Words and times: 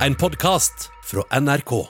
En 0.00 0.14
podkast 0.14 0.90
fra 1.04 1.40
NRK. 1.40 1.86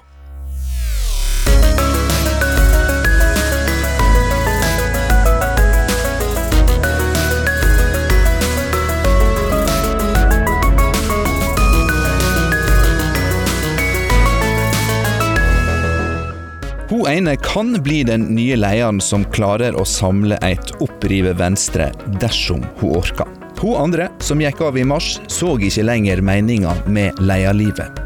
Hun 16.89 17.07
ene 17.09 17.37
kan 17.37 17.83
bli 17.83 18.03
den 18.05 18.21
nye 18.21 18.57
lederen 18.57 19.01
som 19.01 19.25
klarer 19.33 19.73
å 19.81 19.87
samle 19.89 20.37
et 20.45 20.77
opprive 20.85 21.33
Venstre 21.41 21.89
dersom 22.21 22.69
hun 22.83 22.99
orker. 23.01 23.34
Hun 23.61 23.77
andre, 23.77 24.09
som 24.19 24.41
gikk 24.43 24.61
av 24.61 24.79
i 24.79 24.85
mars, 24.85 25.21
så 25.27 25.55
ikke 25.63 25.87
lenger 25.87 26.21
meninga 26.25 26.75
med 26.87 27.21
lederlivet. 27.23 28.03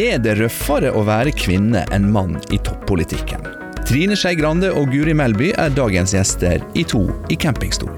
Er 0.00 0.20
det 0.22 0.36
røffere 0.38 0.92
å 0.94 1.02
være 1.08 1.34
kvinne 1.36 1.84
enn 1.92 2.10
mann 2.12 2.38
i 2.52 2.60
toppolitikken? 2.62 3.44
Trine 3.88 4.16
Skei 4.16 4.36
Grande 4.38 4.70
og 4.70 4.92
Guri 4.92 5.14
Melby 5.16 5.50
er 5.58 5.74
dagens 5.74 6.14
gjester 6.14 6.62
i 6.78 6.84
To 6.86 7.08
i 7.32 7.36
campingstol. 7.36 7.90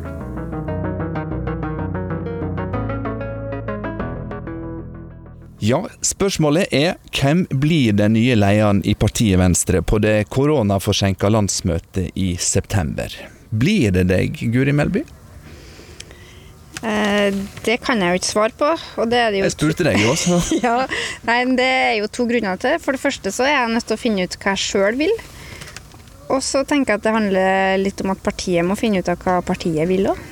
Ja, 5.65 5.79
spørsmålet 6.05 6.73
er 6.77 6.97
hvem 7.15 7.45
blir 7.49 7.95
den 7.97 8.17
nye 8.19 8.35
lederen 8.37 8.83
i 8.85 8.93
partiet 8.99 9.39
Venstre 9.41 9.81
på 9.81 10.01
det 10.03 10.27
koronaforsinka 10.35 11.31
landsmøtet 11.33 12.11
i 12.21 12.35
september? 12.37 13.13
Blir 13.49 13.95
det 13.95 14.09
deg, 14.11 14.41
Guri 14.53 14.75
Melby? 14.77 15.05
Eh, 16.85 17.33
det 17.65 17.79
kan 17.81 18.03
jeg 18.03 18.13
jo 18.13 18.21
ikke 18.21 18.29
svare 18.29 18.57
på. 18.59 18.73
Og 19.01 19.09
det 19.09 19.21
er 19.21 19.33
det 19.33 19.41
jo 19.41 19.47
Jeg 19.49 19.57
spurte 19.57 19.87
deg 19.87 20.03
jo 20.03 20.13
også. 20.13 20.41
ja, 20.67 20.77
nei, 21.29 21.39
Det 21.57 21.71
er 21.71 21.95
jo 22.03 22.11
to 22.13 22.29
grunner 22.29 22.61
til. 22.61 22.77
For 22.83 22.97
det 22.97 23.05
første 23.05 23.33
så 23.33 23.49
er 23.49 23.57
jeg 23.57 23.73
nødt 23.77 23.89
til 23.89 23.97
å 23.97 24.05
finne 24.05 24.29
ut 24.29 24.39
hva 24.43 24.53
jeg 24.55 24.67
sjøl 24.67 25.01
vil. 25.01 25.17
Og 26.35 26.45
så 26.45 26.65
tenker 26.69 26.95
jeg 26.95 27.01
at 27.01 27.09
det 27.09 27.17
handler 27.17 27.83
litt 27.83 28.01
om 28.05 28.13
at 28.15 28.23
partiet 28.25 28.65
må 28.67 28.77
finne 28.81 29.01
ut 29.01 29.13
av 29.13 29.21
hva 29.21 29.41
partiet 29.45 29.89
vil 29.89 30.13
òg. 30.13 30.31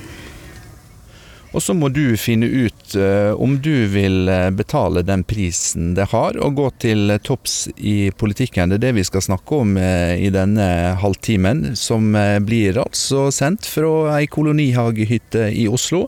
Og 1.53 1.61
så 1.61 1.75
må 1.77 1.85
du 1.93 2.15
finne 2.17 2.47
ut 2.49 2.95
eh, 2.97 3.29
om 3.37 3.59
du 3.61 3.85
vil 3.93 4.25
eh, 4.25 4.47
betale 4.57 5.03
den 5.05 5.21
prisen 5.21 5.91
det 5.93 6.07
har 6.09 6.39
å 6.41 6.49
gå 6.49 6.65
til 6.81 7.13
topps 7.21 7.67
i 7.77 8.09
politikken. 8.09 8.73
Det 8.73 8.79
er 8.79 8.85
det 8.87 8.95
vi 8.97 9.05
skal 9.05 9.21
snakke 9.21 9.59
om 9.61 9.77
i 9.77 10.31
denne 10.33 10.65
halvtimen, 10.97 11.75
som 11.77 12.09
blir 12.41 12.81
altså 12.81 13.27
sendt 13.33 13.69
fra 13.69 14.17
ei 14.17 14.25
kolonihagehytte 14.33 15.45
i 15.53 15.67
Oslo. 15.69 16.07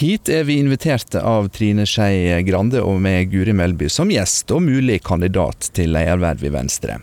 Hit 0.00 0.30
er 0.32 0.46
vi 0.48 0.54
inviterte 0.56 1.20
av 1.20 1.50
Trine 1.52 1.84
Skei 1.84 2.38
Grande 2.46 2.80
og 2.80 3.02
med 3.04 3.26
Guri 3.28 3.52
Melby 3.52 3.90
som 3.92 4.08
gjest 4.08 4.48
og 4.56 4.62
mulig 4.64 5.02
kandidat 5.04 5.68
til 5.76 5.92
lederverv 5.92 6.46
i 6.48 6.52
Venstre. 6.54 6.96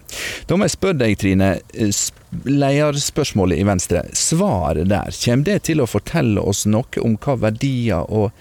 Da 0.50 0.58
må 0.58 0.66
jeg 0.66 0.73
spørre 0.73 1.04
deg, 1.04 1.14
Trine. 1.22 1.52
eh, 1.78 2.00
Lederspørsmålet 2.50 3.62
i 3.62 3.67
Venstre. 3.70 4.02
Svaret 4.17 4.89
der, 4.89 5.14
kommer 5.14 5.45
det 5.45 5.59
til 5.70 5.84
å 5.84 5.86
fortelle 5.86 6.42
oss 6.42 6.66
noe 6.66 7.06
om 7.06 7.20
hva 7.22 7.38
verdier 7.38 8.02
og 8.09 8.31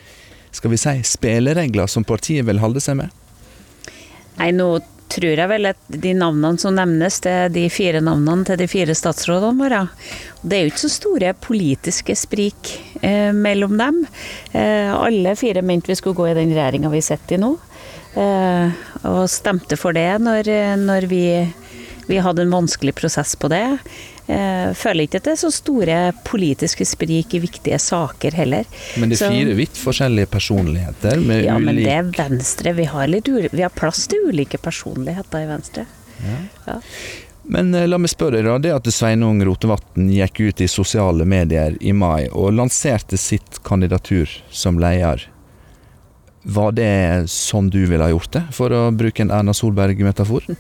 skal 0.57 0.73
vi 0.73 0.81
si, 0.81 0.95
spilleregler 1.05 1.87
som 1.87 2.09
partiet 2.09 2.49
vil 2.49 2.65
holde 2.65 2.81
seg 2.81 2.97
med? 3.03 3.13
Nei, 4.41 4.55
nå 4.57 4.79
tror 5.13 5.39
jeg 5.39 5.51
vel 5.51 5.69
at 5.71 5.79
de 5.89 6.13
navnene 6.17 6.61
som 6.61 6.75
nevnes, 6.77 7.19
det 7.25 7.33
er 7.33 7.53
de 7.53 7.67
fire 7.73 8.03
navnene 8.05 8.47
til 8.49 8.59
de 8.61 8.69
fire 8.71 8.97
statsrådene 8.97 9.61
våre. 9.61 9.83
Det 10.43 10.57
er 10.57 10.65
jo 10.65 10.73
ikke 10.73 10.85
så 10.85 10.93
store 10.93 11.33
politiske 11.43 12.17
sprik 12.19 12.73
eh, 13.03 13.31
mellom 13.37 13.77
dem. 13.81 14.03
Eh, 14.53 14.91
alle 14.93 15.37
fire 15.39 15.63
mente 15.67 15.93
vi 15.93 15.99
skulle 15.99 16.19
gå 16.19 16.31
i 16.31 16.37
den 16.39 16.55
regjeringa 16.55 16.93
vi 16.93 17.05
sitter 17.05 17.37
i 17.39 17.43
nå, 17.43 17.53
eh, 18.23 18.83
og 19.07 19.23
stemte 19.31 19.79
for 19.81 19.97
det 19.97 20.11
når, 20.23 20.51
når 20.83 21.09
vi, 21.11 21.25
vi 22.11 22.21
hadde 22.23 22.47
en 22.47 22.55
vanskelig 22.59 22.97
prosess 22.99 23.37
på 23.39 23.53
det. 23.53 23.65
Eh, 24.27 24.73
føler 24.75 25.07
ikke 25.07 25.21
at 25.21 25.27
det 25.29 25.33
er 25.37 25.39
så 25.39 25.53
store 25.55 25.97
politiske 26.27 26.83
sprik 26.89 27.37
i 27.39 27.41
viktige 27.45 27.79
saker 27.79 28.35
heller. 28.35 28.65
Men 28.99 29.11
det 29.13 29.21
er 29.21 29.25
Så- 29.27 29.31
fire 29.31 29.55
vidt 29.55 29.79
forskjellige 29.79 30.27
personligheter 30.27 31.21
med 31.23 31.45
Ja, 31.45 31.59
men 31.59 31.77
ulik 31.77 31.85
det 31.87 31.93
er 31.95 32.29
Venstre. 32.29 32.73
Vi 32.75 32.85
har, 32.85 33.07
vi 33.07 33.63
har 33.63 33.71
plass 33.71 34.07
til 34.09 34.27
ulike 34.27 34.59
personligheter 34.59 35.45
i 35.45 35.47
Venstre. 35.47 35.87
Ja. 36.67 36.81
Men 37.49 37.73
eh, 37.75 37.87
la 37.87 37.99
meg 37.99 38.11
spørre 38.11 38.43
deg, 38.43 38.45
da. 38.51 38.59
Det 38.59 38.75
at 38.75 38.91
Sveinung 38.91 39.39
Rotevatn 39.47 40.09
gikk 40.11 40.41
ut 40.49 40.61
i 40.61 40.67
sosiale 40.67 41.25
medier 41.25 41.77
i 41.81 41.93
mai 41.93 42.27
og 42.33 42.53
lanserte 42.53 43.17
sitt 43.17 43.63
kandidatur 43.63 44.29
som 44.51 44.81
leder, 44.83 45.23
var 46.43 46.73
det 46.73 47.29
sånn 47.31 47.71
du 47.71 47.87
ville 47.87 48.03
ha 48.03 48.11
gjort 48.11 48.31
det, 48.33 48.45
for 48.55 48.71
å 48.71 48.91
bruke 48.97 49.21
en 49.21 49.31
Erna 49.31 49.55
Solberg-metafor? 49.55 50.47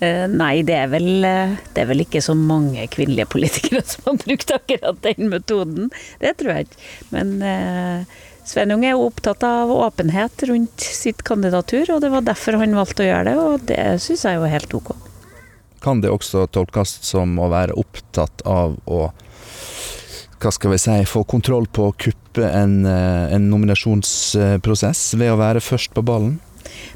Eh, 0.00 0.24
nei, 0.32 0.62
det 0.64 0.78
er, 0.78 0.88
vel, 0.88 1.08
eh, 1.28 1.58
det 1.74 1.82
er 1.82 1.88
vel 1.90 2.04
ikke 2.06 2.22
så 2.24 2.32
mange 2.36 2.86
kvinnelige 2.92 3.28
politikere 3.34 3.84
som 3.90 4.08
har 4.08 4.18
brukt 4.22 4.54
akkurat 4.56 5.02
den 5.04 5.28
metoden. 5.32 5.92
Det 6.22 6.34
tror 6.40 6.54
jeg 6.54 6.68
ikke. 6.68 6.82
Men 7.12 7.36
eh, 7.44 8.18
Sveinung 8.48 8.86
er 8.86 8.96
jo 8.96 9.06
opptatt 9.10 9.44
av 9.46 9.70
åpenhet 9.74 10.46
rundt 10.48 10.80
sitt 10.80 11.20
kandidatur, 11.28 11.84
og 11.92 12.00
det 12.02 12.10
var 12.14 12.24
derfor 12.26 12.56
han 12.62 12.78
valgte 12.78 13.04
å 13.04 13.10
gjøre 13.10 13.28
det, 13.28 13.36
og 13.38 13.66
det 13.68 13.82
syns 14.02 14.24
jeg 14.26 14.40
jo 14.40 14.46
er 14.48 14.54
helt 14.56 14.76
ok. 14.80 14.94
Kan 15.84 16.00
det 16.02 16.12
også 16.12 16.46
tolkes 16.52 16.96
som 17.04 17.36
å 17.40 17.50
være 17.52 17.76
opptatt 17.80 18.44
av 18.48 18.80
å 18.88 19.10
hva 20.40 20.48
skal 20.48 20.72
vi 20.72 20.78
si, 20.80 20.94
få 21.04 21.20
kontroll 21.28 21.66
på 21.68 21.90
å 21.90 21.96
kuppe 22.00 22.46
en, 22.48 22.86
eh, 22.88 23.34
en 23.36 23.50
nominasjonsprosess 23.52 25.12
ved 25.20 25.34
å 25.34 25.36
være 25.36 25.60
først 25.60 25.92
på 25.92 26.00
ballen? 26.00 26.38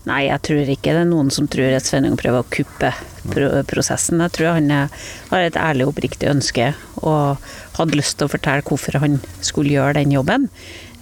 Nei, 0.09 0.27
jeg 0.27 0.43
tror 0.45 0.72
ikke 0.75 0.93
det 0.93 1.03
er 1.05 1.11
noen 1.11 1.31
som 1.33 1.47
tror 1.49 1.77
at 1.77 1.87
Sveinung 1.89 2.17
prøver 2.21 2.43
å 2.43 2.49
kuppe 2.53 2.91
pro 3.33 3.50
prosessen. 3.71 4.21
Jeg 4.21 4.34
tror 4.37 4.59
han 4.59 4.72
er, 4.72 5.05
har 5.31 5.47
et 5.47 5.56
ærlig 5.61 5.87
og 5.87 5.95
oppriktig 5.95 6.28
ønske 6.28 6.72
og 7.03 7.41
hadde 7.78 7.97
lyst 7.99 8.19
til 8.19 8.28
å 8.28 8.34
fortelle 8.34 8.67
hvorfor 8.67 9.00
han 9.00 9.21
skulle 9.41 9.73
gjøre 9.77 10.00
den 10.00 10.12
jobben. 10.12 10.50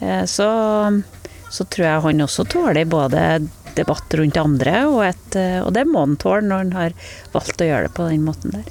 Eh, 0.00 0.22
Så, 0.26 0.46
så 1.50 1.64
tror 1.64 1.86
jeg 1.86 2.04
han 2.06 2.24
også 2.26 2.46
tåler 2.48 2.86
både 2.86 3.42
debatt 3.76 4.14
rundt 4.18 4.36
andre, 4.36 4.86
og, 4.86 5.02
et, 5.06 5.36
eh, 5.36 5.58
og 5.64 5.72
det 5.74 5.86
må 5.88 6.04
han 6.04 6.18
tåle 6.20 6.44
når 6.44 6.64
han 6.64 6.72
har 6.76 6.94
valgt 7.32 7.62
å 7.64 7.68
gjøre 7.68 7.88
det 7.88 7.96
på 7.96 8.08
den 8.10 8.24
måten 8.26 8.54
der. 8.54 8.70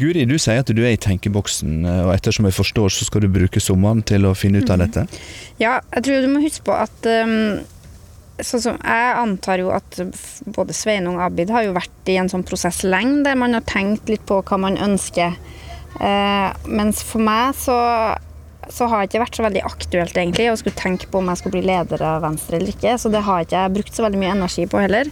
Guri, 0.00 0.24
du 0.24 0.38
sier 0.40 0.62
at 0.62 0.70
du 0.72 0.80
er 0.80 0.94
i 0.94 1.00
tenkeboksen, 1.00 1.84
eh, 1.84 2.02
og 2.06 2.14
ettersom 2.14 2.48
jeg 2.48 2.56
forstår, 2.56 2.92
så 2.92 3.04
skal 3.08 3.24
du 3.24 3.28
bruke 3.32 3.60
sommeren 3.60 4.00
til 4.06 4.24
å 4.28 4.36
finne 4.36 4.62
ut 4.62 4.72
av 4.72 4.80
dette. 4.80 5.04
Ja, 5.60 5.80
jeg 5.96 6.06
tror 6.06 6.24
du 6.24 6.30
må 6.32 6.44
huske 6.44 6.64
på 6.64 6.76
at 6.76 7.08
um, 7.08 7.60
sånn 8.46 8.62
som 8.64 8.78
Jeg 8.80 9.14
antar 9.20 9.60
jo 9.62 9.70
at 9.74 10.00
både 10.46 10.76
Sveinung 10.76 11.18
og 11.18 11.26
Abid 11.28 11.52
har 11.52 11.66
jo 11.66 11.76
vært 11.76 12.10
i 12.10 12.18
en 12.20 12.30
sånn 12.32 12.46
prosess 12.46 12.82
lenge, 12.86 13.22
der 13.26 13.38
man 13.38 13.56
har 13.56 13.66
tenkt 13.68 14.10
litt 14.10 14.24
på 14.28 14.40
hva 14.46 14.58
man 14.60 14.78
ønsker. 14.80 15.36
Eh, 16.00 16.48
mens 16.70 17.02
for 17.06 17.22
meg 17.24 17.56
så, 17.58 17.76
så 18.70 18.88
har 18.90 19.02
det 19.02 19.10
ikke 19.10 19.24
vært 19.24 19.38
så 19.38 19.46
veldig 19.46 19.64
aktuelt 19.66 20.16
egentlig 20.16 20.50
å 20.50 20.58
skulle 20.60 20.78
tenke 20.78 21.10
på 21.10 21.20
om 21.20 21.30
jeg 21.32 21.42
skulle 21.42 21.58
bli 21.58 21.68
leder 21.72 22.04
av 22.06 22.24
Venstre 22.24 22.60
eller 22.60 22.74
ikke, 22.74 22.96
så 23.00 23.12
det 23.12 23.24
har 23.26 23.44
ikke 23.44 23.64
jeg 23.64 23.76
brukt 23.78 23.96
så 23.96 24.06
veldig 24.06 24.22
mye 24.22 24.36
energi 24.38 24.68
på 24.70 24.84
heller. 24.84 25.10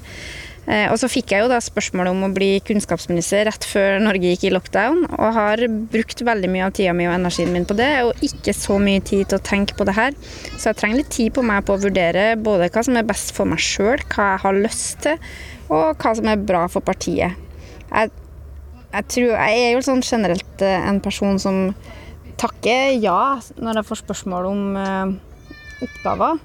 Eh, 0.69 0.85
og 0.93 0.99
så 1.01 1.09
fikk 1.09 1.33
jeg 1.33 1.41
jo 1.41 1.49
da 1.49 1.59
spørsmål 1.65 2.11
om 2.11 2.27
å 2.27 2.33
bli 2.35 2.51
kunnskapsminister 2.69 3.47
rett 3.49 3.65
før 3.65 4.03
Norge 4.05 4.35
gikk 4.35 4.45
i 4.45 4.53
lockdown, 4.53 5.07
og 5.17 5.31
har 5.33 5.63
brukt 5.89 6.21
veldig 6.29 6.51
mye 6.53 6.67
av 6.67 6.75
tida 6.77 6.93
mi 6.97 7.07
og 7.09 7.15
energien 7.15 7.55
min 7.55 7.65
på 7.69 7.77
det, 7.79 7.89
og 8.05 8.21
ikke 8.27 8.53
så 8.53 8.77
mye 8.83 9.01
tid 9.01 9.31
til 9.31 9.39
å 9.39 9.47
tenke 9.49 9.79
på 9.79 9.87
det 9.89 9.97
her. 9.97 10.19
Så 10.59 10.69
jeg 10.69 10.81
trenger 10.83 11.01
litt 11.01 11.13
tid 11.15 11.33
på 11.39 11.45
meg 11.47 11.65
på 11.65 11.79
å 11.79 11.81
vurdere 11.87 12.35
både 12.37 12.69
hva 12.75 12.85
som 12.85 13.01
er 13.01 13.09
best 13.09 13.33
for 13.37 13.49
meg 13.49 13.65
sjøl, 13.65 14.05
hva 14.13 14.35
jeg 14.35 14.43
har 14.45 14.61
lyst 14.61 15.01
til, 15.07 15.33
og 15.73 16.05
hva 16.05 16.15
som 16.21 16.29
er 16.29 16.45
bra 16.53 16.67
for 16.69 16.85
partiet. 16.85 17.41
Jeg, 17.89 18.13
jeg, 18.93 19.09
tror, 19.17 19.33
jeg 19.39 19.65
er 19.65 19.73
jo 19.73 19.83
sånn 19.89 20.05
generelt 20.05 20.69
eh, 20.69 20.85
en 20.93 21.01
person 21.01 21.41
som 21.41 21.65
takker 22.39 22.93
ja 23.01 23.41
når 23.57 23.81
jeg 23.81 23.89
får 23.89 24.05
spørsmål 24.05 24.53
om 24.53 24.65
eh, 24.85 25.19
oppgaver. 25.89 26.45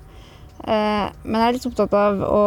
Men 0.64 1.36
jeg 1.36 1.44
er 1.44 1.56
litt 1.58 1.66
opptatt 1.68 1.96
av 2.00 2.22
å 2.24 2.44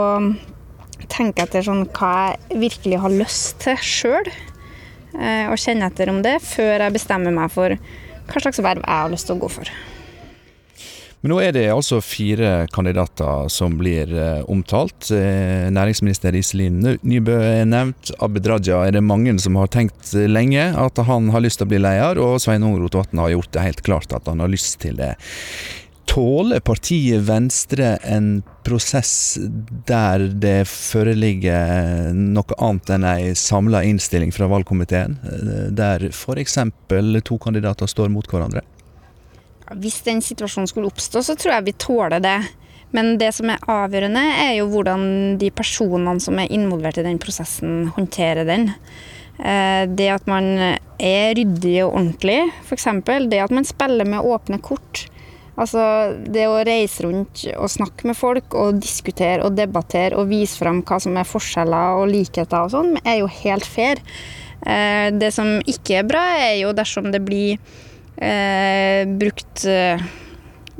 tenke 1.13 1.45
etter 1.45 1.65
sånn 1.65 1.87
hva 1.97 2.13
jeg 2.33 2.61
virkelig 2.67 3.01
har 3.03 3.15
lyst 3.15 3.61
til 3.65 3.81
sjøl. 3.81 4.31
Eh, 5.17 5.47
og 5.49 5.61
kjenne 5.61 5.89
etter 5.89 6.13
om 6.13 6.23
det 6.25 6.39
før 6.45 6.87
jeg 6.87 6.97
bestemmer 6.97 7.35
meg 7.35 7.53
for 7.53 7.77
hva 8.27 8.43
slags 8.43 8.61
verv 8.61 8.83
jeg 8.83 9.05
har 9.05 9.13
lyst 9.13 9.31
til 9.31 9.39
å 9.39 9.45
gå 9.45 9.53
for. 9.59 9.77
Men 11.25 11.33
nå 11.33 11.39
er 11.43 11.55
det 11.57 11.65
altså 11.73 12.03
fire 12.05 12.67
kandidater 12.75 13.49
som 13.51 13.79
blir 13.81 14.13
eh, 14.13 14.43
omtalt. 14.53 15.09
Eh, 15.15 15.67
næringsminister 15.73 16.37
Iselin 16.37 16.99
Nybø 17.01 17.39
er 17.41 17.65
nevnt. 17.67 18.13
Abid 18.23 18.47
Raja 18.51 18.83
er 18.85 18.95
det 18.95 19.03
mange 19.03 19.33
som 19.43 19.57
har 19.59 19.73
tenkt 19.73 20.13
lenge 20.15 20.69
at 20.77 21.01
han 21.09 21.33
har 21.35 21.43
lyst 21.43 21.63
til 21.63 21.67
å 21.67 21.73
bli 21.73 21.81
leder, 21.83 22.21
og 22.23 22.39
Sveinung 22.45 22.77
Rotevatn 22.83 23.25
har 23.25 23.33
gjort 23.33 23.53
det 23.57 23.67
helt 23.71 23.83
klart 23.89 24.15
at 24.15 24.29
han 24.31 24.45
har 24.45 24.53
lyst 24.53 24.79
til 24.85 25.01
det. 25.01 25.17
Tåler 26.17 26.61
partiet 26.65 27.21
Venstre 27.29 27.99
en 28.03 28.43
prosess 28.65 29.37
der 29.87 30.23
det 30.41 30.63
foreligger 30.65 32.15
noe 32.17 32.57
annet 32.57 32.93
enn 32.95 33.03
ei 33.05 33.35
samla 33.37 33.83
innstilling 33.85 34.31
fra 34.33 34.47
valgkomiteen, 34.49 35.19
eh, 35.29 35.67
der 35.77 36.07
f.eks. 36.09 36.55
to 37.21 37.37
kandidater 37.37 37.91
står 37.93 38.09
mot 38.15 38.31
hverandre? 38.33 38.63
Hvis 39.83 39.99
den 40.07 40.23
situasjonen 40.25 40.71
skulle 40.71 40.89
oppstå, 40.89 41.21
så 41.21 41.37
tror 41.37 41.53
jeg 41.59 41.67
vi 41.67 41.75
tåler 41.85 42.25
det. 42.25 42.39
Men 42.97 43.19
det 43.21 43.35
som 43.37 43.53
er 43.53 43.69
avgjørende, 43.69 44.23
er 44.47 44.55
jo 44.63 44.71
hvordan 44.73 45.37
de 45.37 45.51
personene 45.53 46.17
som 46.25 46.41
er 46.41 46.49
involvert 46.49 46.97
i 46.97 47.05
den 47.05 47.21
prosessen, 47.21 47.91
håndterer 47.99 48.49
den. 48.49 48.71
Eh, 49.37 49.85
det 49.85 50.09
at 50.15 50.33
man 50.33 50.49
er 50.97 51.37
ryddig 51.37 51.77
og 51.85 51.91
ordentlig, 51.91 52.39
f.eks. 52.65 52.89
Det 53.05 53.43
at 53.45 53.53
man 53.53 53.69
spiller 53.69 54.09
med 54.09 54.25
åpne 54.25 54.63
kort. 54.65 55.05
Altså 55.57 55.83
det 56.29 56.45
å 56.51 56.61
reise 56.69 57.07
rundt 57.07 57.47
og 57.57 57.71
snakke 57.73 58.11
med 58.11 58.19
folk 58.19 58.57
og 58.59 58.81
diskutere 58.83 59.41
og 59.47 59.57
debattere 59.57 60.19
og 60.21 60.29
vise 60.29 60.61
fram 60.61 60.83
hva 60.85 60.99
som 61.01 61.17
er 61.17 61.29
forskjeller 61.29 62.03
og 62.03 62.11
likheter 62.13 62.67
og 62.67 62.75
sånn, 62.75 62.93
er 63.05 63.23
jo 63.23 63.31
helt 63.41 63.65
fair. 63.65 64.03
Eh, 64.61 65.09
det 65.17 65.33
som 65.33 65.57
ikke 65.65 66.03
er 66.03 66.09
bra, 66.09 66.25
er 66.45 66.59
jo 66.61 66.77
dersom 66.77 67.09
det 67.15 67.23
blir 67.25 67.57
eh, 68.21 69.09
brukt 69.09 69.65
eh, 69.71 70.05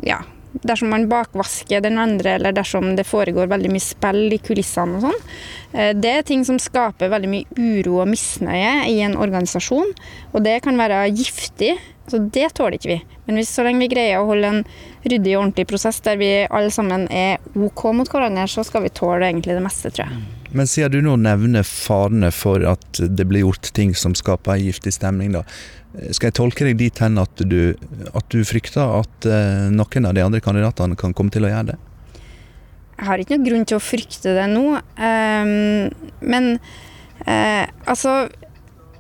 ja, 0.05 0.21
dersom 0.63 0.93
man 0.93 1.09
bakvasker 1.11 1.83
den 1.85 1.99
andre, 2.01 2.37
eller 2.37 2.55
dersom 2.57 2.95
det 2.97 3.07
foregår 3.09 3.51
veldig 3.51 3.73
mye 3.73 3.85
spill 3.85 4.25
i 4.35 4.41
kulissene 4.43 4.99
og 4.99 5.09
sånn. 5.09 5.27
Eh, 5.73 5.93
det 5.97 6.13
er 6.13 6.27
ting 6.27 6.45
som 6.47 6.61
skaper 6.63 7.13
veldig 7.13 7.33
mye 7.33 7.59
uro 7.59 8.01
og 8.05 8.11
misnøye 8.13 8.87
i 8.93 9.01
en 9.07 9.19
organisasjon, 9.21 9.93
og 10.33 10.47
det 10.47 10.61
kan 10.67 10.81
være 10.81 11.07
giftig. 11.13 11.75
Så 12.07 12.21
det 12.23 12.53
tåler 12.55 12.77
ikke 12.79 12.93
vi. 12.93 13.01
Men 13.27 13.41
hvis, 13.41 13.51
så 13.51 13.65
lenge 13.67 13.83
vi 13.83 13.91
greier 13.91 14.21
å 14.23 14.29
holde 14.29 14.53
en 14.53 14.61
ryddig 15.03 15.33
og 15.35 15.41
ordentlig 15.41 15.67
prosess 15.67 15.99
der 16.07 16.21
vi 16.21 16.31
alle 16.47 16.71
sammen 16.71 17.09
er 17.11 17.43
OK 17.59 17.89
mot 17.99 18.11
hverandre, 18.11 18.47
så 18.47 18.63
skal 18.67 18.87
vi 18.87 18.95
tåle 18.95 19.27
egentlig 19.27 19.59
det 19.59 19.65
meste, 19.65 19.91
tror 19.91 20.07
jeg. 20.07 20.36
Men 20.55 20.69
siden 20.71 20.93
du 20.93 21.03
nå 21.07 21.17
nevner 21.19 21.67
farene 21.67 22.31
for 22.35 22.63
at 22.69 23.01
det 23.01 23.27
blir 23.29 23.47
gjort 23.47 23.73
ting 23.77 23.95
som 23.99 24.15
skaper 24.17 24.61
giftig 24.61 24.95
stemning, 24.95 25.35
da. 25.35 25.43
Skal 26.13 26.29
jeg 26.29 26.37
tolke 26.37 26.67
deg 26.67 26.79
dit 26.81 26.99
hen 27.01 27.17
at 27.19 27.43
du, 27.49 27.75
at 28.13 28.27
du 28.33 28.43
frykter 28.47 28.99
at 28.99 29.29
uh, 29.29 29.69
noen 29.73 30.09
av 30.09 30.17
de 30.17 30.25
andre 30.25 30.43
kandidatene 30.45 30.99
kan 30.99 31.15
komme 31.17 31.33
til 31.33 31.47
å 31.49 31.53
gjøre 31.53 31.71
det? 31.73 31.79
Jeg 32.97 33.09
har 33.09 33.21
ikke 33.21 33.37
noen 33.37 33.47
grunn 33.49 33.65
til 33.69 33.79
å 33.79 33.85
frykte 33.85 34.35
det 34.37 34.45
nå. 34.53 34.65
Um, 35.01 35.89
men 36.25 36.53
uh, 37.25 37.65
altså 37.89 38.27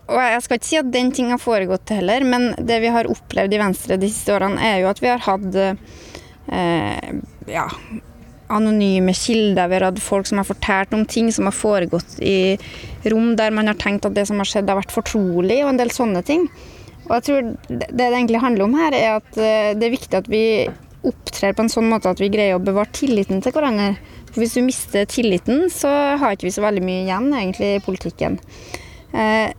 Og 0.06 0.18
jeg 0.20 0.42
skal 0.44 0.60
ikke 0.60 0.68
si 0.68 0.80
at 0.80 0.90
den 0.94 1.12
ting 1.12 1.32
har 1.34 1.42
foregått 1.42 1.92
heller, 1.92 2.24
men 2.24 2.52
det 2.62 2.80
vi 2.84 2.92
har 2.94 3.08
opplevd 3.10 3.56
i 3.56 3.60
Venstre 3.60 4.00
de 4.00 4.10
siste 4.10 4.36
årene, 4.36 4.60
er 4.62 4.84
jo 4.84 4.90
at 4.92 5.02
vi 5.02 5.10
har 5.10 5.24
hatt 5.26 5.56
ja, 7.50 7.64
anonyme 8.52 9.14
kilder. 9.16 9.68
Vi 9.68 9.78
har 9.78 9.88
hatt 9.88 10.02
folk 10.02 10.28
som 10.28 10.40
har 10.40 10.48
fortalt 10.48 10.94
om 10.94 11.04
ting 11.08 11.32
som 11.34 11.48
har 11.48 11.56
foregått 11.56 12.18
i 12.20 12.56
rom 13.10 13.34
der 13.38 13.54
man 13.54 13.70
har 13.70 13.78
tenkt 13.80 14.06
at 14.06 14.16
det 14.16 14.26
som 14.28 14.40
har 14.42 14.48
skjedd, 14.48 14.70
har 14.70 14.80
vært 14.80 14.94
fortrolig, 14.94 15.62
og 15.64 15.72
en 15.72 15.80
del 15.80 15.92
sånne 15.94 16.22
ting. 16.26 16.48
Og 17.06 17.14
jeg 17.18 17.26
tror 17.28 17.52
Det 17.68 17.86
det 17.94 18.08
egentlig 18.10 18.42
handler 18.42 18.64
om 18.64 18.74
her, 18.74 18.94
er 18.94 19.20
at 19.20 19.38
eh, 19.38 19.74
det 19.78 19.86
er 19.86 19.94
viktig 19.94 20.18
at 20.18 20.30
vi 20.30 20.44
opptrer 21.06 21.54
på 21.54 21.62
en 21.62 21.70
sånn 21.70 21.86
måte 21.90 22.10
at 22.10 22.20
vi 22.20 22.30
greier 22.32 22.58
å 22.58 22.62
bevare 22.62 22.90
tilliten 22.94 23.42
til 23.42 23.54
hverandre. 23.54 23.94
For 24.32 24.42
Hvis 24.42 24.56
du 24.58 24.62
mister 24.66 25.06
tilliten, 25.06 25.68
så 25.70 26.18
har 26.18 26.34
ikke 26.34 26.48
vi 26.48 26.56
så 26.56 26.64
veldig 26.64 26.82
mye 26.82 27.04
igjen 27.04 27.30
egentlig 27.30 27.70
i 27.76 27.84
politikken. 27.84 28.40
Eh, 29.14 29.54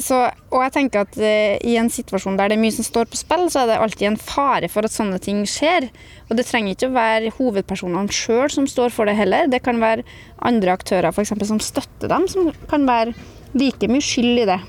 så, 0.00 0.18
og 0.50 0.64
jeg 0.64 0.72
tenker 0.74 1.04
at 1.04 1.16
uh, 1.20 1.56
I 1.66 1.76
en 1.80 1.90
situasjon 1.92 2.38
der 2.38 2.50
det 2.50 2.56
er 2.56 2.62
mye 2.62 2.74
som 2.74 2.86
står 2.86 3.10
på 3.10 3.20
spill, 3.20 3.46
så 3.52 3.62
er 3.62 3.70
det 3.70 3.78
alltid 3.84 4.08
en 4.10 4.18
fare 4.20 4.70
for 4.72 4.86
at 4.86 4.94
sånne 4.94 5.20
ting 5.22 5.42
skjer. 5.48 5.90
Og 6.28 6.36
Det 6.38 6.46
trenger 6.48 6.74
ikke 6.76 6.90
å 6.90 6.96
være 6.96 7.32
hovedpersonene 7.38 8.14
sjøl 8.14 8.50
som 8.52 8.68
står 8.70 8.94
for 8.94 9.10
det 9.10 9.18
heller. 9.18 9.50
Det 9.50 9.62
kan 9.64 9.80
være 9.82 10.06
andre 10.50 10.76
aktører 10.76 11.12
for 11.14 11.24
eksempel, 11.24 11.48
som 11.50 11.62
støtter 11.62 12.12
dem, 12.12 12.28
som 12.30 12.52
kan 12.70 12.86
være 12.88 13.16
like 13.58 13.90
mye 13.90 14.04
skyld 14.04 14.44
i 14.44 14.50
det. 14.52 14.60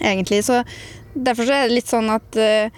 egentlig. 0.00 0.44
Så 0.46 0.64
Derfor 1.10 1.42
så 1.42 1.54
er 1.56 1.66
det 1.66 1.74
litt 1.74 1.90
sånn 1.90 2.06
at 2.12 2.36
uh, 2.38 2.70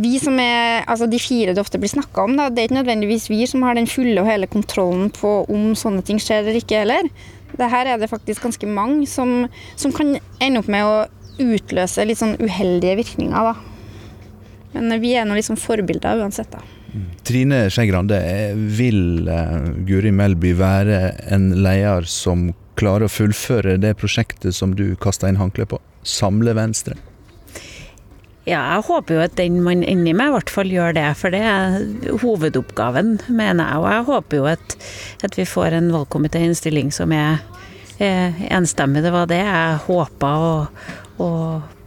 vi 0.00 0.18
som 0.20 0.38
er, 0.40 0.84
altså 0.90 1.06
De 1.10 1.20
fire 1.20 1.54
det 1.54 1.62
ofte 1.62 1.78
blir 1.80 1.92
snakka 1.92 2.24
om, 2.24 2.36
da, 2.38 2.48
det 2.50 2.62
er 2.62 2.68
ikke 2.68 2.80
nødvendigvis 2.80 3.30
vi 3.30 3.44
som 3.48 3.64
har 3.64 3.76
den 3.78 3.88
fulle 3.88 4.20
og 4.20 4.28
hele 4.28 4.48
kontrollen 4.50 5.10
på 5.14 5.36
om 5.52 5.72
sånne 5.78 6.04
ting 6.06 6.20
skjer 6.22 6.42
eller 6.42 6.60
ikke 6.60 6.82
heller. 6.82 7.08
Det 7.58 7.70
her 7.70 7.92
er 7.92 8.00
det 8.00 8.10
faktisk 8.10 8.44
ganske 8.46 8.68
mange 8.68 9.06
som, 9.10 9.46
som 9.76 9.94
kan 9.94 10.16
ende 10.42 10.62
opp 10.62 10.70
med 10.70 10.86
å 10.86 10.96
utløse 11.42 12.04
litt 12.06 12.20
sånn 12.20 12.36
uheldige 12.42 12.98
virkninger. 13.00 13.52
da. 13.52 13.54
Men 14.74 14.98
vi 15.02 15.14
er 15.14 15.26
nå 15.26 15.36
liksom 15.38 15.58
forbilder 15.60 16.22
uansett, 16.22 16.50
da. 16.50 16.62
Trine 17.26 17.64
Skei 17.74 17.88
Grande, 17.90 18.20
vil 18.54 19.26
uh, 19.26 19.64
Guri 19.86 20.12
Melby 20.14 20.52
være 20.58 21.00
en 21.34 21.50
leder 21.64 22.06
som 22.10 22.52
klarer 22.78 23.08
å 23.08 23.10
fullføre 23.12 23.76
det 23.82 23.96
prosjektet 23.98 24.54
som 24.54 24.74
du 24.78 24.92
kasta 25.02 25.30
inn 25.30 25.40
håndkleet 25.40 25.72
på? 25.72 25.80
Samle 26.06 26.54
Venstre? 26.58 26.98
Ja, 28.44 28.60
jeg 28.74 28.84
håper 28.90 29.16
jo 29.16 29.20
at 29.24 29.36
den 29.40 29.62
man 29.64 29.80
ender 29.88 30.12
med, 30.12 30.28
i 30.28 30.34
hvert 30.34 30.50
fall 30.52 30.72
gjør 30.72 30.96
det. 30.98 31.06
For 31.16 31.32
det 31.32 31.40
er 31.48 32.18
hovedoppgaven, 32.20 33.16
mener 33.32 33.70
jeg. 33.70 33.80
Og 33.80 33.86
jeg 33.88 34.08
håper 34.10 34.40
jo 34.40 34.48
at, 34.52 34.76
at 35.24 35.38
vi 35.38 35.46
får 35.48 35.78
en 35.78 35.88
valgkomitéinnstilling 35.94 36.92
som 36.92 37.14
er 37.16 37.40
eh, 37.96 38.44
enstemmig. 38.52 39.00
Det 39.04 39.14
var 39.14 39.30
det 39.30 39.40
jeg 39.40 39.78
håpa 39.86 40.34
å, 40.36 40.52
å 41.24 41.30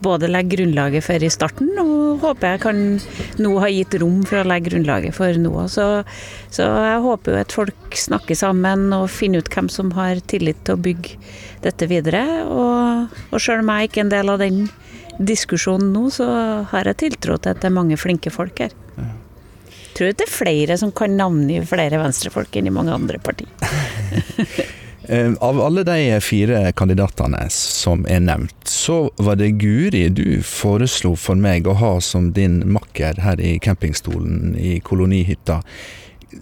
både 0.01 0.29
legge 0.31 0.55
grunnlaget 0.55 1.05
for 1.05 1.21
i 1.21 1.29
starten, 1.33 1.69
og 1.81 2.25
håper 2.25 2.55
jeg 2.55 2.63
kan 2.65 2.81
nå 3.41 3.53
ha 3.61 3.69
gitt 3.69 3.97
rom 4.01 4.21
for 4.25 4.41
å 4.41 4.47
legge 4.49 4.71
grunnlaget 4.71 5.13
for 5.17 5.37
nå. 5.41 5.53
Så, 5.73 5.87
så 6.53 6.67
jeg 6.87 7.05
håper 7.05 7.33
jo 7.33 7.43
at 7.43 7.53
folk 7.53 8.01
snakker 8.01 8.37
sammen 8.37 8.89
og 8.97 9.11
finner 9.13 9.45
ut 9.45 9.53
hvem 9.53 9.69
som 9.73 9.93
har 9.97 10.25
tillit 10.29 10.65
til 10.65 10.77
å 10.77 10.83
bygge 10.89 11.21
dette 11.65 11.89
videre. 11.89 12.25
Og, 12.49 13.17
og 13.29 13.41
sjøl 13.41 13.61
om 13.61 13.73
jeg 13.75 13.91
ikke 13.91 14.03
er 14.03 14.07
en 14.07 14.13
del 14.17 14.33
av 14.33 14.41
den 14.41 14.61
diskusjonen 15.17 15.93
nå, 15.93 16.07
så 16.13 16.27
har 16.71 16.89
jeg 16.91 17.01
tiltro 17.03 17.37
til 17.37 17.53
at 17.53 17.61
det 17.61 17.69
er 17.69 17.77
mange 17.77 17.97
flinke 17.99 18.33
folk 18.33 18.63
her. 18.65 18.75
Jeg 18.97 19.93
tror 19.97 20.13
det 20.13 20.27
er 20.27 20.29
flere 20.29 20.75
som 20.77 20.91
kan 20.93 21.15
navngi 21.17 21.61
flere 21.65 21.97
venstrefolk 21.97 22.59
enn 22.59 22.69
i 22.69 22.73
mange 22.73 22.93
andre 22.93 23.21
partier. 23.23 23.49
Eh, 25.09 25.31
av 25.39 25.61
alle 25.61 25.85
de 25.87 26.17
fire 26.19 26.71
kandidatene 26.75 27.45
som 27.53 28.01
er 28.11 28.19
nevnt, 28.25 28.57
så 28.67 29.05
var 29.15 29.37
det 29.39 29.53
Guri 29.61 30.01
du 30.11 30.41
foreslo 30.43 31.13
for 31.15 31.39
meg 31.39 31.67
å 31.67 31.77
ha 31.79 31.93
som 32.03 32.33
din 32.35 32.59
makker 32.75 33.21
her 33.23 33.39
i 33.39 33.53
campingstolen 33.63 34.57
i 34.59 34.81
kolonihytta. 34.83 35.61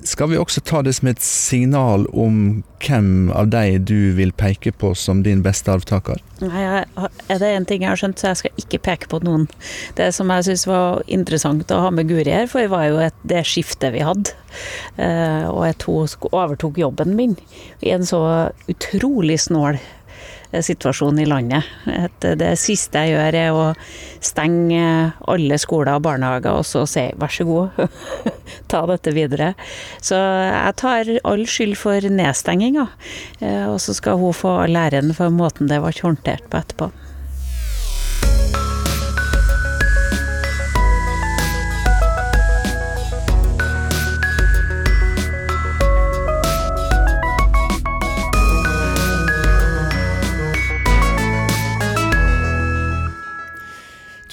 Skal 0.04 0.32
vi 0.32 0.38
også 0.42 0.64
ta 0.66 0.82
det 0.82 0.96
som 0.98 1.10
et 1.12 1.22
signal 1.22 2.08
om 2.10 2.64
hvem 2.82 3.30
av 3.38 3.52
de 3.54 3.78
du 3.78 4.16
vil 4.18 4.32
peke 4.34 4.72
på 4.74 4.94
som 4.98 5.22
din 5.26 5.44
beste 5.46 5.70
arvtaker? 5.70 6.22
Nei, 6.42 6.64
Er 7.30 7.40
det 7.42 7.52
én 7.54 7.68
ting 7.70 7.86
jeg 7.86 7.92
har 7.92 8.00
skjønt, 8.02 8.20
så 8.20 8.32
jeg 8.32 8.40
skal 8.42 8.64
ikke 8.64 8.82
peke 8.88 9.10
på 9.12 9.22
noen. 9.26 9.46
Det 9.98 10.10
som 10.16 10.32
jeg 10.34 10.48
syns 10.48 10.66
var 10.68 11.04
interessant 11.06 11.72
å 11.72 11.84
ha 11.86 11.92
med 11.94 12.10
Guri 12.10 12.34
her, 12.34 12.50
for 12.50 12.66
det 12.66 12.74
var 12.74 12.88
jo 12.90 12.98
et, 13.06 13.20
det 13.24 13.46
skiftet 13.46 13.94
vi 13.94 14.02
hadde. 14.06 14.34
Eh, 14.98 15.46
og 15.52 15.66
jeg 15.68 15.78
hun 15.86 16.32
overtok 16.32 16.80
jobben 16.82 17.14
min 17.16 17.38
i 17.86 17.94
en 17.94 18.06
så 18.08 18.22
utrolig 18.72 19.38
snål 19.46 19.77
situasjonen 20.64 21.24
i 21.24 21.28
landet. 21.30 21.68
At 21.90 22.28
det 22.40 22.54
siste 22.62 23.04
jeg 23.04 23.16
gjør, 23.16 23.38
er 23.40 23.56
å 23.56 23.66
stenge 24.24 25.14
alle 25.32 25.60
skoler 25.62 25.98
og 25.98 26.06
barnehager 26.08 26.60
og 26.60 26.68
så 26.68 26.86
si 26.90 27.08
vær 27.20 27.34
så 27.34 27.48
god, 27.48 27.82
ta 28.72 28.84
dette 28.90 29.16
videre. 29.16 29.54
Så 30.04 30.20
jeg 30.20 30.78
tar 30.82 31.16
all 31.24 31.48
skyld 31.50 31.78
for 31.80 32.12
nedstenginga, 32.12 32.88
eh, 33.42 33.66
og 33.70 33.80
så 33.84 33.96
skal 33.98 34.22
hun 34.22 34.36
få 34.36 34.58
all 34.66 34.80
æren 34.80 35.14
for 35.18 35.34
måten 35.34 35.72
det 35.72 35.82
ble 35.84 35.96
håndtert 36.02 36.48
på 36.52 36.62
etterpå. 36.62 36.92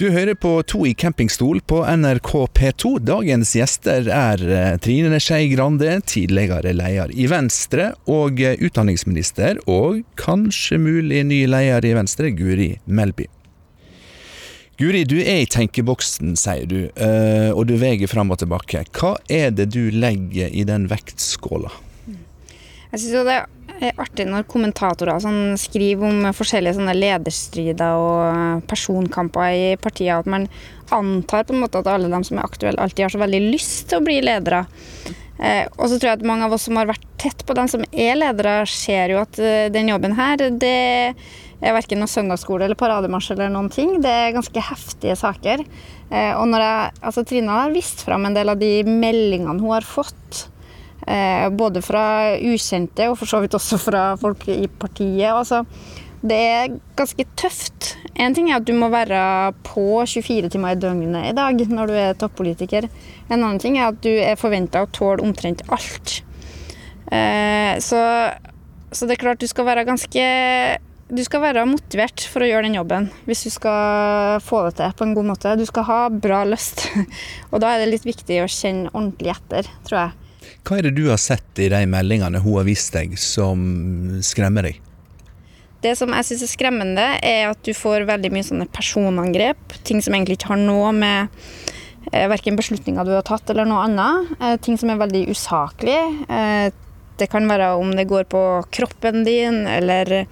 Du 0.03 0.09
hører 0.11 0.35
på 0.35 0.57
To 0.67 0.81
i 0.83 0.91
campingstol 0.99 1.61
på 1.63 1.77
NRK 1.87 2.31
P2. 2.57 2.89
Dagens 3.07 3.53
gjester 3.55 4.09
er 4.11 4.41
eh, 4.43 4.73
Trine 4.83 5.15
Skei 5.23 5.45
Grande, 5.53 5.93
tidligere 6.03 6.73
leder 6.75 7.13
i 7.15 7.29
Venstre, 7.31 7.85
og 8.11 8.41
eh, 8.43 8.59
utdanningsminister, 8.67 9.61
og 9.63 10.01
kanskje 10.19 10.81
mulig 10.83 11.21
ny 11.29 11.37
leder 11.47 11.87
i 11.87 11.93
Venstre, 11.95 12.33
Guri 12.35 12.73
Melby. 12.83 13.29
Guri, 14.75 15.05
du 15.07 15.21
er 15.21 15.45
i 15.45 15.47
tenkeboksen, 15.47 16.35
sier 16.35 16.67
du, 16.67 16.81
eh, 16.99 17.55
og 17.55 17.69
du 17.71 17.77
veier 17.79 18.11
fram 18.11 18.35
og 18.35 18.43
tilbake. 18.43 18.83
Hva 18.91 19.15
er 19.31 19.55
det 19.55 19.71
du 19.71 19.85
legger 19.87 20.51
i 20.51 20.67
den 20.67 20.91
vektskåla? 20.91 21.71
Jeg 22.91 23.05
synes 23.05 23.23
det 23.23 23.39
er 23.39 23.52
artig 23.99 24.25
når 24.29 24.45
kommentatorer 24.49 25.19
sånn, 25.23 25.57
skriver 25.59 26.07
om 26.07 26.29
forskjellige 26.35 26.77
sånne 26.77 26.95
lederstrider 26.97 27.99
og 27.99 28.63
personkamper 28.69 29.57
i 29.57 29.65
partiet, 29.81 30.21
at 30.21 30.29
man 30.29 30.47
antar 30.93 31.47
på 31.47 31.55
en 31.55 31.63
måte 31.63 31.81
at 31.81 31.89
alle 31.91 32.11
de 32.11 32.21
som 32.23 32.39
er 32.39 32.47
aktuelle, 32.47 32.79
alltid 32.79 33.07
har 33.07 33.15
så 33.15 33.23
veldig 33.23 33.41
lyst 33.49 33.89
til 33.89 33.99
å 33.99 34.05
bli 34.05 34.19
ledere. 34.23 34.63
Eh, 35.43 35.65
og 35.75 35.89
så 35.89 35.97
tror 35.97 36.11
jeg 36.11 36.19
at 36.19 36.27
mange 36.27 36.45
av 36.47 36.53
oss 36.55 36.67
som 36.69 36.77
har 36.79 36.87
vært 36.91 37.07
tett 37.21 37.41
på 37.47 37.55
dem 37.57 37.69
som 37.71 37.83
er 37.89 38.19
ledere, 38.19 38.61
ser 38.69 39.15
jo 39.15 39.23
at 39.23 39.39
eh, 39.41 39.71
den 39.73 39.89
jobben 39.91 40.15
her, 40.17 40.45
det 40.61 40.77
er 41.63 41.75
verken 41.75 42.01
noe 42.03 42.11
søndagsskole 42.11 42.67
eller 42.67 42.79
parademarsj 42.79 43.33
eller 43.33 43.51
noen 43.53 43.71
ting. 43.73 43.97
Det 44.03 44.11
er 44.11 44.35
ganske 44.35 44.65
heftige 44.69 45.15
saker. 45.19 45.63
Eh, 46.11 46.33
og 46.37 46.47
når 46.51 46.65
jeg, 46.65 46.95
altså 47.09 47.25
Trine 47.27 47.59
har 47.59 47.75
vist 47.75 48.03
fram 48.05 48.27
en 48.27 48.35
del 48.37 48.51
av 48.53 48.59
de 48.61 48.73
meldingene 48.87 49.59
hun 49.61 49.73
har 49.73 49.87
fått. 49.87 50.47
Eh, 51.07 51.49
både 51.51 51.81
fra 51.83 52.03
ukjente 52.39 53.09
og 53.11 53.17
for 53.19 53.27
så 53.27 53.41
vidt 53.43 53.57
også 53.57 53.79
fra 53.81 54.03
folk 54.19 54.45
i 54.51 54.67
partiet. 54.67 55.33
Altså, 55.33 55.63
det 56.23 56.37
er 56.39 56.77
ganske 56.95 57.25
tøft. 57.39 57.95
En 58.15 58.35
ting 58.35 58.49
er 58.49 58.61
at 58.61 58.67
du 58.67 58.71
må 58.77 58.87
være 58.93 59.51
på 59.67 60.03
24 60.07 60.53
timer 60.53 60.77
i 60.77 60.79
døgnet 60.79 61.31
i 61.31 61.35
dag 61.35 61.65
når 61.67 61.91
du 61.91 61.97
er 61.99 62.15
toppolitiker. 62.19 62.87
En 63.27 63.41
annen 63.41 63.59
ting 63.59 63.77
er 63.77 63.89
at 63.89 63.99
du 64.05 64.11
er 64.13 64.39
forventa 64.39 64.85
å 64.85 64.91
tåle 64.95 65.25
omtrent 65.25 65.65
alt. 65.73 66.21
Eh, 67.11 67.75
så, 67.83 67.99
så 68.95 69.09
det 69.09 69.17
er 69.17 69.23
klart 69.25 69.43
du 69.43 69.49
skal 69.49 69.67
være 69.67 69.87
ganske 69.89 70.25
du 71.13 71.19
skal 71.21 71.43
være 71.43 71.65
motivert 71.67 72.23
for 72.31 72.41
å 72.41 72.47
gjøre 72.47 72.65
den 72.65 72.77
jobben 72.77 73.09
hvis 73.27 73.43
du 73.45 73.51
skal 73.53 74.39
få 74.41 74.63
det 74.65 74.77
til 74.79 74.95
på 74.97 75.05
en 75.05 75.13
god 75.17 75.27
måte. 75.33 75.57
Du 75.59 75.65
skal 75.67 75.85
ha 75.89 75.99
bra 76.09 76.41
lyst, 76.47 76.87
og 77.51 77.59
da 77.61 77.73
er 77.73 77.83
det 77.83 77.91
litt 77.91 78.07
viktig 78.07 78.39
å 78.41 78.49
kjenne 78.49 78.89
ordentlig 78.95 79.35
etter, 79.35 79.67
tror 79.85 79.99
jeg. 79.99 80.22
Hva 80.63 80.79
er 80.79 80.87
det 80.87 80.95
du 80.97 81.05
har 81.09 81.21
sett 81.21 81.61
i 81.61 81.69
de 81.71 81.83
meldingene 81.89 82.41
hun 82.43 82.57
har 82.59 82.67
vist 82.67 82.93
deg 82.95 83.15
som 83.19 83.61
skremmer 84.25 84.69
deg? 84.69 84.81
Det 85.83 85.97
som 85.99 86.13
jeg 86.15 86.27
syns 86.29 86.45
er 86.45 86.51
skremmende, 86.53 87.05
er 87.19 87.49
at 87.49 87.59
du 87.67 87.73
får 87.75 88.05
veldig 88.07 88.31
mye 88.31 88.45
sånne 88.47 88.69
personangrep. 88.71 89.75
Ting 89.83 89.99
som 90.03 90.15
egentlig 90.15 90.37
ikke 90.39 90.53
har 90.53 90.61
noe 90.61 90.93
med 90.95 91.33
eh, 92.13 92.29
verken 92.31 92.55
beslutninger 92.55 93.03
du 93.03 93.11
har 93.17 93.25
tatt 93.27 93.51
eller 93.51 93.67
noe 93.67 93.83
annet. 93.89 94.31
Eh, 94.39 94.55
ting 94.63 94.79
som 94.79 94.93
er 94.93 95.01
veldig 95.01 95.25
usaklig. 95.33 95.99
Eh, 96.31 96.69
det 97.19 97.27
kan 97.29 97.51
være 97.51 97.73
om 97.81 97.91
det 97.97 98.07
går 98.09 98.29
på 98.31 98.43
kroppen 98.73 99.25
din 99.27 99.65
eller 99.67 100.23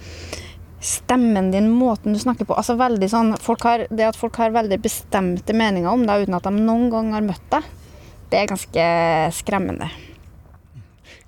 stemmen 0.81 1.51
din, 1.51 1.69
måten 1.69 2.15
du 2.15 2.19
snakker 2.19 2.47
på. 2.47 2.55
Altså 2.57 2.77
veldig 2.79 3.09
sånn, 3.11 3.35
har, 3.35 3.85
Det 3.89 4.07
at 4.07 4.17
folk 4.17 4.39
har 4.41 4.55
veldig 4.55 4.79
bestemte 4.81 5.53
meninger 5.53 5.91
om 5.91 6.07
deg 6.07 6.25
uten 6.25 6.39
at 6.39 6.47
de 6.47 6.55
noen 6.55 6.89
gang 6.89 7.11
har 7.13 7.27
møtt 7.27 7.43
deg, 7.53 7.67
det 8.31 8.39
er 8.39 8.49
ganske 8.51 8.87
skremmende. 9.35 9.91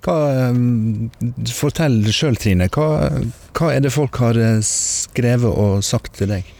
Hva, 0.04 0.16
eh, 0.36 1.52
fortell 1.54 2.02
sjøl, 2.12 2.36
Trine. 2.40 2.68
Hva, 2.72 3.08
hva, 3.56 3.70
er 3.72 3.84
det 3.84 3.94
folk 3.94 4.20
har 4.20 4.38
eh, 4.40 4.60
skrevet 4.64 5.48
og 5.48 5.84
sagt 5.86 6.18
til 6.18 6.32
deg? 6.34 6.50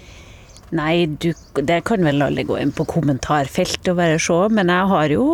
Nei, 0.74 1.06
du, 1.06 1.30
det 1.60 1.82
kan 1.86 2.02
vel 2.02 2.24
alle 2.24 2.46
gå 2.48 2.56
inn 2.58 2.72
på 2.74 2.86
kommentarfeltet 2.88 3.92
og 3.92 4.00
bare 4.00 4.18
se, 4.18 4.38
men 4.50 4.72
jeg 4.72 4.90
har 4.90 5.12
jo, 5.12 5.26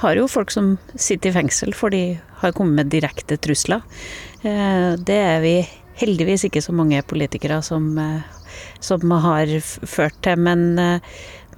har 0.00 0.16
jo 0.16 0.30
folk 0.30 0.54
som 0.54 0.76
sitter 0.94 1.32
i 1.32 1.36
fengsel 1.40 1.74
for 1.76 1.92
de 1.92 2.20
har 2.40 2.54
kommet 2.56 2.78
med 2.78 2.94
direkte 2.94 3.36
trusler. 3.42 3.82
Eh, 4.46 4.94
det 4.96 5.18
er 5.18 5.42
vi 5.44 5.56
heldigvis 6.00 6.46
ikke 6.48 6.62
så 6.64 6.72
mange 6.72 7.02
politikere 7.04 7.58
som, 7.66 7.90
som 8.80 9.18
har 9.26 9.50
ført 9.60 10.16
til, 10.24 10.38
men, 10.40 10.78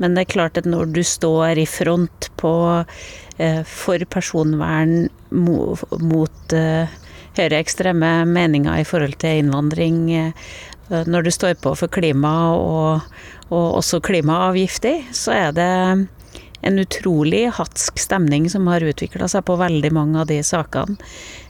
men 0.01 0.15
det 0.15 0.25
er 0.25 0.33
klart 0.33 0.59
at 0.61 0.69
når 0.69 0.95
du 0.97 1.03
står 1.05 1.61
i 1.61 1.69
front 1.69 2.31
på 2.41 2.55
Eh, 3.43 3.63
for 3.65 3.99
personvern 4.13 5.09
mot 5.31 6.53
eh, 6.53 6.91
høyreekstreme 7.39 8.11
meninger 8.29 8.83
i 8.83 8.87
forhold 8.87 9.17
til 9.23 9.43
innvandring. 9.43 10.03
Eh, 10.13 10.33
når 11.09 11.27
du 11.27 11.31
står 11.33 11.57
på 11.63 11.73
for 11.79 11.91
klima 11.93 12.33
og, 12.55 13.07
og 13.49 13.79
også 13.81 14.03
klimaavgifter, 14.05 15.09
så 15.17 15.35
er 15.39 15.55
det 15.57 15.71
en 16.63 16.79
utrolig 16.79 17.47
hatsk 17.57 17.99
stemning 17.99 18.51
som 18.53 18.69
har 18.71 18.85
utvikla 18.87 19.27
seg 19.31 19.47
på 19.49 19.57
veldig 19.59 19.91
mange 19.97 20.21
av 20.21 20.29
de 20.31 20.43
sakene. 20.47 20.99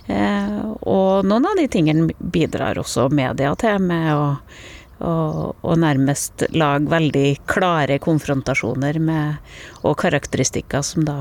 og 0.08 1.26
noen 1.28 1.46
av 1.46 1.58
de 1.58 1.66
tingene 1.68 2.14
bidrar 2.18 2.78
også 2.80 3.10
media 3.12 3.52
til, 3.60 3.76
med 3.78 4.14
å, 4.14 4.24
å, 5.02 5.52
og, 5.52 5.76
nærmest 5.82 6.46
lage 6.54 6.90
veldig 6.92 7.28
klare 7.50 7.98
konfrontasjoner 8.02 8.98
med, 9.02 9.54
og 9.82 9.98
karakteristikker 10.02 10.84
som 10.86 11.06
da 11.08 11.18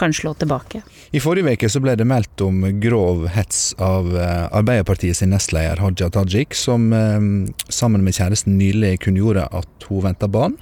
kan 0.00 0.14
slå 0.14 0.32
tilbake. 0.38 0.80
I 1.12 1.20
forrige 1.20 1.56
uke 1.58 1.82
ble 1.84 1.96
det 1.98 2.06
meldt 2.08 2.42
om 2.44 2.62
grov 2.80 3.26
hets 3.34 3.72
av 3.82 4.10
eh, 4.16 4.46
Arbeiderpartiet 4.56 5.18
sin 5.18 5.34
nestleder 5.34 5.82
Haja 5.82 6.08
Tajik, 6.14 6.56
som 6.56 6.92
eh, 6.96 7.18
sammen 7.68 8.06
med 8.06 8.16
kjæresten 8.16 8.56
nylig 8.60 8.96
kunngjorde 9.04 9.48
at 9.50 9.88
hun 9.90 10.06
venter 10.06 10.30
barn. 10.32 10.56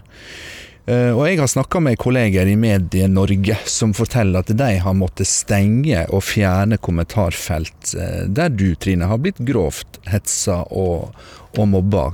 Eh, 0.88 1.10
og 1.12 1.26
jeg 1.28 1.36
har 1.36 1.50
snakka 1.52 1.82
med 1.84 1.98
kolleger 2.00 2.48
i 2.48 2.56
Medie-Norge 2.56 3.58
som 3.68 3.92
forteller 3.96 4.40
at 4.40 4.52
de 4.56 4.70
har 4.80 4.96
måttet 4.96 5.28
stenge 5.28 6.06
og 6.08 6.24
fjerne 6.24 6.78
kommentarfelt 6.80 7.92
der 8.24 8.54
du, 8.54 8.70
Trine, 8.80 9.10
har 9.10 9.20
blitt 9.20 9.42
grovt 9.44 10.00
hetsa 10.08 10.62
og, 10.72 11.12
og 11.58 11.68
mobba. 11.74 12.06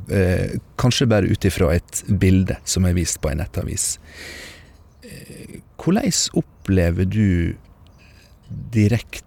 Kanskje 0.81 1.11
bare 1.11 1.31
ut 1.31 1.47
ifra 1.47 1.71
et 1.77 2.03
bilde 2.09 2.59
som 2.67 2.89
er 2.89 2.97
vist 2.99 3.21
på 3.23 3.31
en 3.31 3.45
nettavis. 3.45 3.95
Hvordan 5.79 6.11
opplever 6.41 7.07
du 7.07 7.55
direkte 8.75 9.23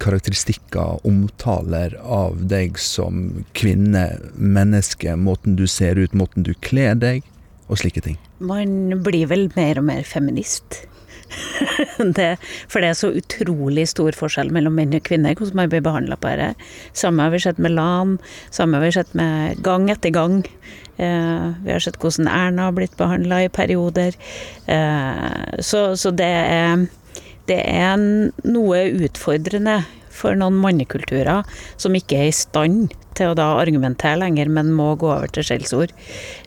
karakteristikker, 0.00 0.98
omtaler 1.06 1.94
av 2.02 2.38
deg 2.50 2.78
som 2.80 3.44
kvinne, 3.58 4.06
menneske, 4.34 5.14
måten 5.14 5.58
du 5.58 5.66
ser 5.70 6.00
ut, 6.00 6.16
måten 6.16 6.46
du 6.46 6.54
kler 6.64 6.96
deg, 6.98 7.26
og 7.68 7.80
slike 7.80 8.02
ting? 8.04 8.18
Man 8.40 9.02
blir 9.04 9.28
vel 9.30 9.48
mer 9.56 9.80
og 9.80 9.88
mer 9.90 10.06
feminist. 10.08 10.82
det, 12.16 12.28
for 12.70 12.80
det 12.80 12.90
er 12.90 12.96
så 12.96 13.10
utrolig 13.20 13.84
stor 13.90 14.16
forskjell 14.16 14.50
mellom 14.54 14.76
menn 14.78 14.96
og 14.96 15.04
kvinner, 15.06 15.36
hvordan 15.36 15.60
man 15.60 15.72
blir 15.72 15.84
behandla 15.84 16.16
på 16.20 16.32
dette. 16.40 16.68
Samme 16.96 17.26
har 17.26 17.34
vi 17.34 17.42
sett 17.44 17.60
med 17.62 17.74
LAN, 17.76 18.16
samme 18.54 18.78
har 18.78 18.86
vi 18.86 18.94
sett 18.96 19.12
med 19.18 19.60
gang 19.64 19.88
etter 19.92 20.14
gang. 20.14 20.40
Eh, 20.96 21.48
vi 21.64 21.74
har 21.74 21.84
sett 21.84 22.00
hvordan 22.00 22.30
Erna 22.32 22.68
har 22.68 22.78
blitt 22.78 22.96
behandla 22.98 23.44
i 23.44 23.52
perioder. 23.52 24.16
Eh, 24.66 25.60
så, 25.60 25.84
så 25.96 26.14
det 26.16 26.32
er, 26.32 26.88
det 27.50 27.60
er 27.60 28.00
noe 28.48 28.82
utfordrende 29.06 29.82
for 30.18 30.38
noen 30.38 30.58
mannekulturer 30.58 31.46
som 31.80 31.96
ikke 31.96 32.18
er 32.18 32.30
i 32.30 32.34
stand 32.36 32.94
til 33.18 33.32
å 33.32 33.36
da 33.38 33.46
argumentere 33.58 34.20
lenger, 34.20 34.50
men 34.52 34.74
må 34.76 34.92
gå 34.98 35.08
over 35.10 35.30
til 35.32 35.46
skjellsord. 35.46 35.94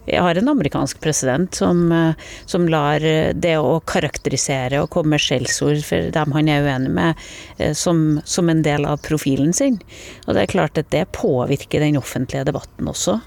Vi 0.06 0.16
har 0.16 0.38
en 0.40 0.52
amerikansk 0.52 1.02
president 1.04 1.56
som, 1.58 1.84
eh, 1.92 2.14
som 2.46 2.68
lar 2.72 3.00
det 3.00 3.56
å 3.58 3.82
karakterisere 3.86 4.82
og 4.82 4.92
komme 4.96 5.16
med 5.16 5.24
skjellsord 5.24 5.84
for 5.88 6.12
dem 6.16 6.32
han 6.38 6.52
er 6.52 6.68
uenig 6.68 6.94
med, 6.96 7.26
eh, 7.60 7.74
som, 7.74 8.22
som, 8.26 8.50
en 8.50 8.64
del 8.64 8.86
av 8.86 9.02
profilen 9.02 9.54
sin. 9.54 9.82
Og 10.28 10.36
det 10.36 10.46
er 10.46 10.54
klart 10.56 10.78
at 10.78 10.92
det 10.92 11.12
påvirker 11.18 11.84
den 11.84 12.00
offentlige 12.00 12.48
debatten 12.48 12.88
også. 12.88 13.20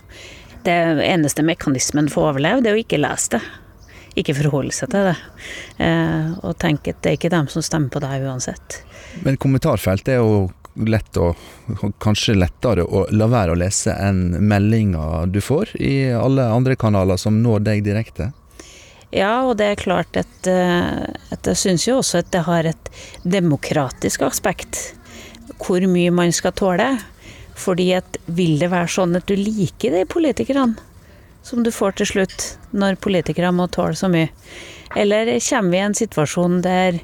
Det 0.65 0.79
eneste 1.05 1.45
mekanismen 1.45 2.09
for 2.09 2.25
å 2.25 2.33
overleve, 2.33 2.65
det 2.65 2.73
er 2.73 2.79
å 2.79 2.85
ikke 2.85 3.03
lese 3.05 3.37
det 3.37 3.45
ikke 4.19 4.37
forholde 4.39 4.75
seg 4.75 4.93
til 4.93 5.09
det. 5.11 5.17
Eh, 5.83 6.35
og 6.43 6.59
tenke 6.63 6.95
at 6.95 7.03
det 7.03 7.13
er 7.13 7.19
ikke 7.19 7.33
dem 7.35 7.49
som 7.53 7.65
stemmer 7.65 7.93
på 7.95 8.03
deg 8.05 8.27
uansett. 8.27 8.81
Men 9.27 9.39
kommentarfelt 9.41 10.09
er 10.11 10.21
jo 10.23 10.47
lett 10.75 11.19
å, 11.23 11.33
kanskje 12.03 12.35
lettere 12.35 12.83
å 12.83 13.05
la 13.15 13.29
være 13.31 13.55
å 13.55 13.59
lese 13.59 13.95
enn 13.95 14.41
meldinger 14.43 15.29
du 15.31 15.39
får 15.45 15.77
i 15.79 16.11
alle 16.19 16.49
andre 16.51 16.75
kanaler 16.79 17.21
som 17.21 17.39
når 17.43 17.63
deg 17.69 17.85
direkte? 17.87 18.33
Ja, 19.15 19.45
og 19.47 19.61
det 19.61 19.69
er 19.71 19.79
klart 19.79 20.17
at, 20.19 20.49
eh, 20.51 21.05
at 21.35 21.47
jeg 21.47 21.61
syns 21.61 21.87
jo 21.87 22.01
også 22.01 22.25
at 22.25 22.33
det 22.35 22.47
har 22.49 22.67
et 22.67 22.91
demokratisk 23.23 24.25
aspekt. 24.27 24.97
Hvor 25.63 25.85
mye 25.87 26.11
man 26.11 26.33
skal 26.35 26.55
tåle. 26.57 26.89
Fordi 27.55 27.93
at 27.95 28.17
vil 28.27 28.59
det 28.59 28.73
være 28.73 28.91
sånn 28.91 29.15
at 29.15 29.29
du 29.31 29.37
liker 29.39 29.95
de 29.95 30.03
politikerne 30.11 30.75
som 31.45 31.63
du 31.63 31.71
får 31.73 31.99
til 32.01 32.09
slutt, 32.09 32.47
når 32.73 32.99
politikere 33.05 33.53
må 33.53 33.69
tåle 33.73 33.97
så 33.99 34.09
mye? 34.13 34.31
Eller 34.97 35.29
kommer 35.45 35.71
vi 35.71 35.81
i 35.81 35.85
en 35.85 35.97
situasjon 35.99 36.63
der, 36.65 37.01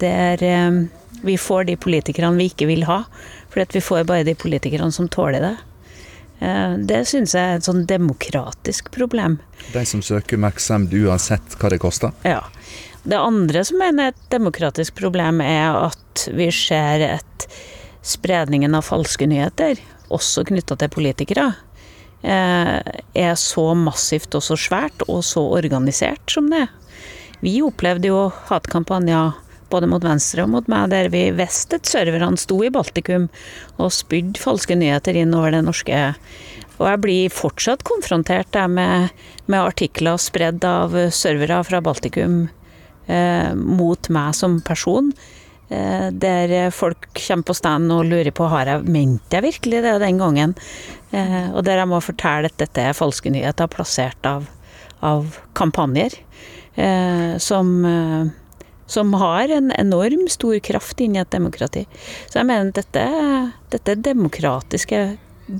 der 0.00 0.44
eh, 0.46 0.78
vi 1.22 1.36
får 1.38 1.68
de 1.68 1.76
politikerne 1.76 2.38
vi 2.38 2.48
ikke 2.50 2.70
vil 2.70 2.86
ha, 2.88 3.02
fordi 3.52 3.68
at 3.68 3.76
vi 3.76 3.84
får 3.84 4.08
bare 4.08 4.26
de 4.26 4.34
politikerne 4.38 4.92
som 4.94 5.10
tåler 5.12 5.44
det. 5.44 5.56
Eh, 6.42 6.76
det 6.88 7.02
syns 7.10 7.36
jeg 7.36 7.42
er 7.42 7.60
et 7.60 7.68
sånn 7.68 7.84
demokratisk 7.90 8.90
problem. 8.94 9.38
De 9.74 9.84
som 9.86 10.02
søker 10.02 10.38
oppmerksomhet 10.38 10.96
uansett 11.04 11.58
hva 11.60 11.72
det 11.72 11.82
koster? 11.82 12.14
Ja. 12.26 12.40
Det 13.02 13.18
andre 13.18 13.64
som 13.66 13.82
er 13.82 13.98
et 14.08 14.24
demokratisk 14.30 14.96
problem, 14.98 15.42
er 15.42 15.74
at 15.90 16.28
vi 16.32 16.48
ser 16.54 17.02
at 17.18 17.46
spredningen 18.02 18.74
av 18.78 18.86
falske 18.86 19.26
nyheter, 19.30 19.78
også 20.12 20.44
knytta 20.46 20.76
til 20.78 20.90
politikere, 20.92 21.50
er 22.22 23.34
så 23.40 23.64
massivt 23.74 24.36
og 24.38 24.44
så 24.46 24.54
svært 24.54 25.02
og 25.08 25.24
så 25.26 25.42
organisert 25.58 26.22
som 26.30 26.50
det 26.52 26.64
er. 26.66 26.70
Vi 27.42 27.56
opplevde 27.66 28.06
jo 28.06 28.28
hatkampanjer 28.46 29.32
både 29.72 29.88
mot 29.90 30.04
Venstre 30.04 30.44
og 30.44 30.52
mot 30.52 30.68
meg, 30.70 30.92
der 30.92 31.08
vi 31.12 31.24
visste 31.34 31.80
at 31.80 31.88
serverne 31.90 32.38
sto 32.40 32.60
i 32.62 32.70
Baltikum 32.72 33.28
og 33.80 33.94
spydde 33.94 34.40
falske 34.40 34.76
nyheter 34.78 35.16
inn 35.18 35.34
over 35.34 35.54
det 35.54 35.64
norske. 35.66 36.02
Og 36.78 36.88
jeg 36.88 37.02
blir 37.02 37.34
fortsatt 37.34 37.84
konfrontert 37.86 38.56
med, 38.70 39.12
med, 39.46 39.60
artikler 39.60 40.20
spredd 40.20 40.64
av 40.66 40.96
servere 41.14 41.60
fra 41.66 41.82
Baltikum 41.84 42.44
eh, 43.06 43.52
mot 43.54 44.10
meg 44.12 44.36
som 44.38 44.60
person. 44.66 45.12
Eh, 45.72 46.08
der 46.10 46.70
folk 46.70 47.06
kommer 47.16 47.48
på 47.48 47.56
stand 47.56 47.92
og 47.94 48.04
lurer 48.10 48.32
på 48.34 48.48
har 48.52 48.68
jeg 48.68 48.90
ment 48.92 49.32
jeg 49.32 49.46
virkelig 49.46 49.80
det 49.84 49.94
den 50.02 50.20
gangen. 50.20 50.54
Eh, 51.12 51.48
og 51.52 51.62
der 51.64 51.80
jeg 51.80 51.88
må 51.88 52.02
fortelle 52.04 52.50
at 52.50 52.58
dette 52.60 52.84
er 52.90 52.98
falske 52.98 53.32
nyheter 53.32 53.70
plassert 53.72 54.28
av, 54.28 54.48
av 55.00 55.38
kampanjer. 55.56 56.18
Eh, 56.74 57.36
som, 57.40 57.72
som 58.88 59.12
har 59.20 59.52
en 59.52 59.72
enorm 59.78 60.26
stor 60.32 60.58
kraft 60.64 61.00
inn 61.04 61.16
i 61.16 61.22
et 61.22 61.32
demokrati. 61.32 61.86
Så 62.28 62.40
jeg 62.40 62.48
mener 62.48 62.72
at 62.72 62.80
dette, 62.82 63.06
dette 63.72 63.94
er 63.94 64.08
demokratiske 64.08 65.04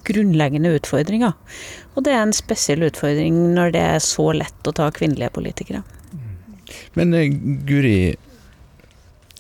grunnleggende 0.09 0.73
utfordringer. 0.77 1.33
Og 1.95 2.05
det 2.05 2.15
er 2.15 2.23
en 2.25 2.37
spesiell 2.37 2.85
utfordring 2.89 3.39
når 3.57 3.75
det 3.75 3.87
er 3.95 4.05
så 4.05 4.31
lett 4.37 4.69
å 4.69 4.77
ta 4.77 4.91
kvinnelige 4.95 5.33
politikere. 5.37 5.83
Men 6.97 7.13
Guri, 7.69 8.15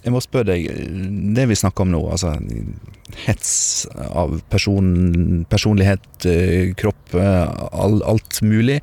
jeg 0.02 0.10
må 0.10 0.20
spørre 0.22 0.56
deg, 0.56 0.66
det 1.36 1.46
vi 1.46 1.56
snakker 1.58 1.84
om 1.84 1.92
nå, 1.94 2.00
altså 2.10 2.34
hets 3.22 3.52
av 4.08 4.34
person, 4.50 5.44
personlighet, 5.50 6.06
eh, 6.26 6.72
kropp, 6.78 7.14
all, 7.14 8.00
alt 8.08 8.40
mulig. 8.42 8.80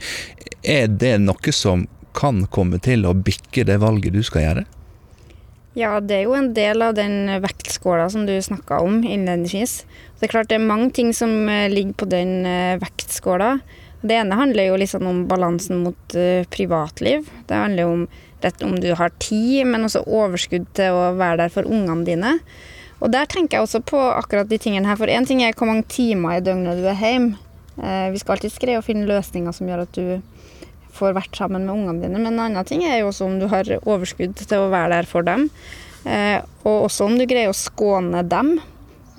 Er 0.63 0.87
det 0.87 1.17
noe 1.23 1.55
som 1.55 1.87
kan 2.15 2.45
komme 2.51 2.79
til 2.83 3.03
å 3.07 3.15
bikke 3.15 3.65
det 3.67 3.79
valget 3.83 4.15
du 4.15 4.21
skal 4.23 4.45
gjøre? 4.45 4.63
Ja, 5.77 5.99
det 6.01 6.15
er 6.15 6.23
jo 6.25 6.37
en 6.37 6.53
del 6.55 6.81
av 6.83 6.95
den 6.97 7.29
vektskåla 7.43 8.07
som 8.11 8.25
du 8.27 8.33
snakka 8.41 8.79
om 8.83 9.03
innledningsvis. 9.03 9.83
Det 10.19 10.27
er 10.27 10.33
klart 10.33 10.49
det 10.51 10.57
er 10.57 10.71
mange 10.71 10.89
ting 10.95 11.11
som 11.15 11.35
eh, 11.51 11.67
ligger 11.71 11.99
på 11.99 12.09
den 12.15 12.47
vektskåla. 12.79 13.57
Det 13.99 14.15
ene 14.15 14.39
handler 14.39 14.69
jo 14.69 14.79
liksom 14.79 15.03
om 15.03 15.25
balansen 15.27 15.83
mot 15.83 16.13
privatliv. 16.55 17.25
Det 17.49 17.57
handler 17.57 17.83
jo 17.83 17.95
om 17.97 18.05
rett 18.43 18.63
om 18.63 18.75
du 18.79 18.89
har 18.95 19.13
tid, 19.19 19.67
men 19.67 19.87
også 19.87 20.05
overskudd 20.05 20.67
til 20.77 20.95
å 20.95 21.13
være 21.19 21.43
der 21.43 21.53
for 21.53 21.67
ungene 21.67 22.07
dine. 22.07 22.37
Og 22.99 23.11
der 23.13 23.29
tenker 23.31 23.57
jeg 23.57 23.67
også 23.67 23.83
på 23.87 23.99
akkurat 23.99 24.49
de 24.49 24.59
tingene 24.59 24.89
her. 24.89 24.99
For 24.99 25.11
én 25.11 25.27
ting 25.27 25.43
er 25.43 25.55
hvor 25.55 25.69
mange 25.69 25.87
timer 25.91 26.37
i 26.37 26.43
døgnet 26.43 26.81
du 26.81 26.87
er 26.89 26.99
hjemme. 26.99 27.37
Eh, 27.79 28.09
vi 28.11 28.19
skal 28.19 28.35
alltid 28.35 28.57
greie 28.59 28.79
å 28.79 28.83
finne 28.83 29.07
løsninger 29.07 29.55
som 29.55 29.69
gjør 29.69 29.85
at 29.85 29.95
du 29.95 30.19
får 30.99 31.15
vært 31.15 31.37
sammen 31.39 31.63
med 31.67 31.75
ungene 31.77 32.03
dine. 32.03 32.19
Men 32.19 32.33
en 32.33 32.41
annen 32.49 32.67
ting 32.67 32.83
er 32.83 32.99
jo 32.99 33.11
også 33.11 33.29
om 33.29 33.37
du 33.39 33.47
har 33.51 33.69
overskudd 33.79 34.35
til 34.41 34.65
å 34.65 34.71
være 34.73 34.97
der 34.97 35.07
for 35.07 35.27
dem. 35.27 35.47
Eh, 36.03 36.41
og 36.65 36.89
også 36.89 37.07
om 37.07 37.15
du 37.19 37.27
greier 37.29 37.51
å 37.51 37.55
skåne 37.55 38.25
dem. 38.27 38.57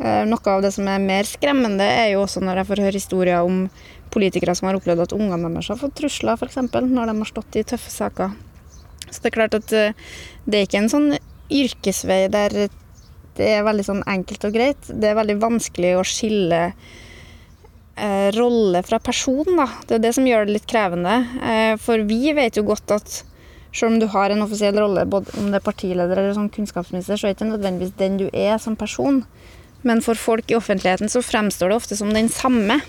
Eh, 0.00 0.22
noe 0.28 0.52
av 0.52 0.64
det 0.64 0.74
som 0.76 0.88
er 0.88 1.00
mer 1.00 1.28
skremmende, 1.28 1.84
er 1.84 2.14
jo 2.14 2.26
også 2.26 2.44
når 2.44 2.62
jeg 2.62 2.70
får 2.70 2.84
høre 2.84 3.00
historier 3.00 3.48
om 3.48 3.64
politikere 4.12 4.54
som 4.58 4.68
har 4.68 4.76
opplevd 4.76 5.06
at 5.06 5.16
ungene 5.16 5.50
deres 5.54 5.70
har 5.72 5.80
fått 5.80 5.96
trusler, 6.00 6.36
f.eks. 6.36 6.60
når 6.72 7.12
de 7.12 7.16
har 7.20 7.28
stått 7.28 7.60
i 7.60 7.64
tøffe 7.64 7.92
saker. 7.92 8.32
Så 9.10 9.22
det 9.22 9.30
er 9.30 9.36
klart 9.38 9.58
at 9.58 9.74
eh, 9.76 9.96
det 10.46 10.58
er 10.58 10.68
ikke 10.68 10.84
en 10.84 10.92
sånn 10.92 11.10
yrkesvei 11.50 12.24
der 12.32 12.68
det 13.38 13.46
er 13.46 13.64
veldig 13.64 13.86
sånn 13.86 14.02
enkelt 14.10 14.44
og 14.46 14.54
greit. 14.54 14.90
Det 14.90 15.10
er 15.10 15.18
veldig 15.18 15.38
vanskelig 15.40 15.94
å 15.96 16.04
skille 16.06 16.60
eh, 17.96 18.28
rolle 18.36 18.82
fra 18.86 19.00
person, 19.02 19.48
da. 19.56 19.68
Det 19.86 19.96
er 19.96 20.04
det 20.04 20.14
som 20.16 20.26
gjør 20.28 20.46
det 20.46 20.58
litt 20.58 20.68
krevende. 20.70 21.16
Eh, 21.40 21.74
for 21.80 22.02
vi 22.08 22.34
vet 22.36 22.58
jo 22.58 22.66
godt 22.68 22.96
at 22.98 23.20
selv 23.70 23.92
om 23.92 24.00
du 24.02 24.08
har 24.10 24.34
en 24.34 24.42
offisiell 24.44 24.76
rolle, 24.76 25.06
både 25.06 25.32
om 25.38 25.50
det 25.52 25.60
er 25.60 25.66
partileder 25.66 26.18
eller 26.18 26.34
som 26.36 26.50
kunnskapsminister, 26.52 27.16
så 27.16 27.28
er 27.28 27.32
det 27.32 27.38
ikke 27.38 27.52
nødvendigvis 27.52 27.96
den 28.00 28.18
du 28.20 28.26
er 28.32 28.58
som 28.62 28.76
person. 28.76 29.22
Men 29.86 30.02
for 30.04 30.18
folk 30.18 30.50
i 30.50 30.58
offentligheten 30.58 31.08
så 31.08 31.22
fremstår 31.24 31.70
det 31.70 31.78
ofte 31.78 31.96
som 31.96 32.10
den 32.12 32.28
samme. 32.28 32.80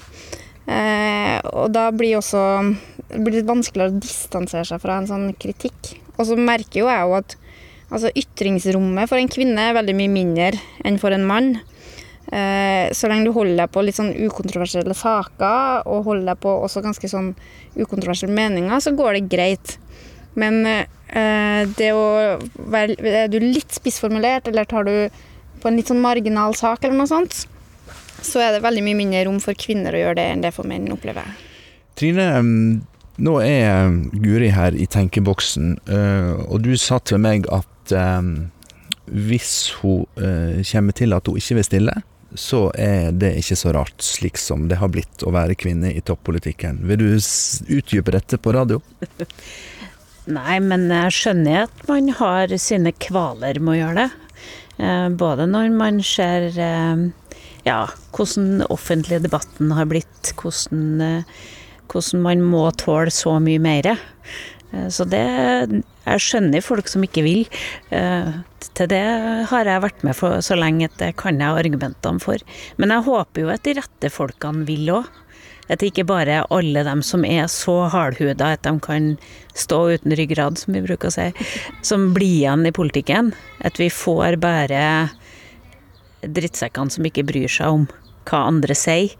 Eh, 0.65 1.37
og 1.53 1.71
da 1.73 1.87
blir 1.95 2.17
også 2.19 2.41
det 3.11 3.19
blir 3.25 3.41
litt 3.41 3.49
vanskeligere 3.49 3.91
å 3.91 4.01
distansere 4.01 4.67
seg 4.67 4.81
fra 4.83 4.99
en 4.99 5.09
sånn 5.09 5.31
kritikk. 5.39 5.95
Og 6.21 6.29
så 6.29 6.37
merker 6.37 6.83
jo 6.83 6.89
jeg 6.91 7.07
jo 7.07 7.17
at 7.17 7.35
altså, 7.89 8.13
ytringsrommet 8.13 9.09
for 9.09 9.19
en 9.19 9.31
kvinne 9.31 9.67
er 9.67 9.77
veldig 9.77 9.97
mye 9.97 10.13
mindre 10.13 10.53
enn 10.85 10.99
for 11.01 11.15
en 11.15 11.27
mann. 11.27 11.53
Eh, 12.31 12.87
så 12.95 13.09
lenge 13.11 13.27
du 13.27 13.33
holder 13.35 13.63
deg 13.63 13.71
på 13.73 13.83
litt 13.83 13.97
sånn 13.97 14.13
ukontroversielle 14.15 14.95
saker, 14.95 15.83
og 15.89 16.05
holder 16.07 16.31
deg 16.31 16.43
på 16.45 16.53
også 16.63 16.83
ganske 16.85 17.09
sånn 17.11 17.33
ukontroversielle 17.75 18.35
meninger, 18.35 18.79
så 18.79 18.93
går 18.95 19.17
det 19.17 19.29
greit. 19.33 19.75
Men 20.39 20.61
eh, 20.63 21.61
det 21.75 21.89
å 21.91 22.05
være 22.71 22.95
Er 23.25 23.31
du 23.31 23.41
litt 23.43 23.73
spissformulert, 23.75 24.47
eller 24.47 24.69
tar 24.69 24.87
du 24.87 24.93
på 25.61 25.69
en 25.69 25.75
litt 25.77 25.91
sånn 25.91 26.01
marginal 26.01 26.55
sak 26.57 26.85
eller 26.85 27.01
noe 27.01 27.09
sånt, 27.09 27.43
så 28.21 28.41
er 28.41 28.55
det 28.55 28.63
veldig 28.63 28.83
mye 28.85 28.97
mindre 28.97 29.25
rom 29.27 29.41
for 29.43 29.57
kvinner 29.57 29.93
å 29.93 30.01
gjøre 30.05 30.19
det 30.21 30.27
enn 30.31 30.45
det 30.45 30.53
for 30.55 30.69
menn, 30.69 30.87
opplever 30.93 31.25
jeg. 31.25 31.49
Trine, 31.99 32.29
nå 33.21 33.35
er 33.45 33.91
Guri 34.23 34.49
her 34.53 34.75
i 34.77 34.87
tenkeboksen, 34.89 35.75
eh, 35.85 36.31
og 36.47 36.63
du 36.65 36.73
sa 36.79 36.99
til 37.05 37.21
meg 37.21 37.45
at 37.53 37.93
eh, 37.95 38.31
hvis 39.11 39.53
hun 39.81 40.07
eh, 40.17 40.61
kommer 40.71 40.97
til 40.97 41.13
at 41.17 41.29
hun 41.29 41.37
ikke 41.37 41.59
vil 41.59 41.67
stille, 41.67 41.95
så 42.31 42.69
er 42.79 43.11
det 43.11 43.33
ikke 43.41 43.57
så 43.59 43.73
rart, 43.75 43.97
slik 44.05 44.39
som 44.39 44.69
det 44.71 44.79
har 44.79 44.91
blitt 44.93 45.25
å 45.27 45.33
være 45.35 45.57
kvinne 45.59 45.91
i 45.91 46.01
toppolitikken. 46.05 46.79
Vil 46.87 47.01
du 47.01 47.07
utdype 47.11 48.15
dette 48.15 48.39
på 48.39 48.53
radio? 48.55 48.79
Nei, 50.37 50.59
men 50.63 50.87
jeg 50.87 51.17
skjønner 51.17 51.65
at 51.65 51.81
man 51.89 52.07
har 52.21 52.53
sine 52.61 52.93
kvaler 53.03 53.59
med 53.59 53.73
å 53.73 53.79
gjøre 53.81 54.05
det. 54.05 54.09
Både 55.19 55.45
når 55.49 55.73
man 55.75 55.99
ser 56.05 56.47
ja, 57.65 57.79
hvordan 58.15 58.47
den 58.47 58.63
offentlige 58.71 59.25
debatten 59.25 59.73
har 59.75 59.89
blitt, 59.91 60.31
hvordan 60.39 61.01
hvordan 61.91 62.23
man 62.23 62.43
må 62.53 62.65
tåle 62.79 63.11
så 63.13 63.37
mye 63.43 63.61
mer. 63.61 63.93
Eh, 64.71 64.87
så 64.89 65.05
det 65.09 65.25
Jeg 66.01 66.21
skjønner 66.25 66.63
folk 66.65 66.87
som 66.89 67.03
ikke 67.05 67.21
vil. 67.21 67.43
Eh, 67.93 68.31
til 68.73 68.87
det 68.89 69.03
har 69.51 69.67
jeg 69.69 69.83
vært 69.83 70.03
med 70.03 70.17
for 70.17 70.41
så 70.41 70.55
lenge 70.57 70.87
at 70.87 70.97
det 70.97 71.15
kan 71.19 71.37
jeg 71.37 71.59
argumentene 71.59 72.19
for. 72.19 72.41
Men 72.77 72.89
jeg 72.89 73.05
håper 73.05 73.41
jo 73.41 73.51
at 73.53 73.63
de 73.67 73.75
rette 73.77 74.09
folkene 74.09 74.65
vil 74.65 74.89
òg. 74.89 75.05
At 75.69 75.79
det 75.79 75.91
ikke 75.91 76.07
bare 76.09 76.41
er 76.41 76.49
alle 76.51 76.83
dem 76.83 77.03
som 77.05 77.23
er 77.23 77.45
så 77.47 77.85
hardhuda 77.87 78.55
at 78.57 78.65
de 78.65 78.73
kan 78.83 79.13
stå 79.55 79.93
uten 79.93 80.15
ryggrad, 80.17 80.57
som 80.57 80.73
vi 80.73 80.81
bruker 80.83 81.07
å 81.07 81.13
si, 81.13 81.29
som 81.85 82.09
blir 82.15 82.41
igjen 82.41 82.65
i 82.67 82.73
politikken. 82.75 83.31
At 83.63 83.79
vi 83.79 83.87
får 83.93 84.41
bare 84.41 84.81
drittsekkene 86.25 86.91
som 86.91 87.05
ikke 87.07 87.23
bryr 87.29 87.47
seg 87.47 87.77
om 87.77 87.87
hva 88.29 88.45
andre 88.49 88.77
sier, 88.77 89.15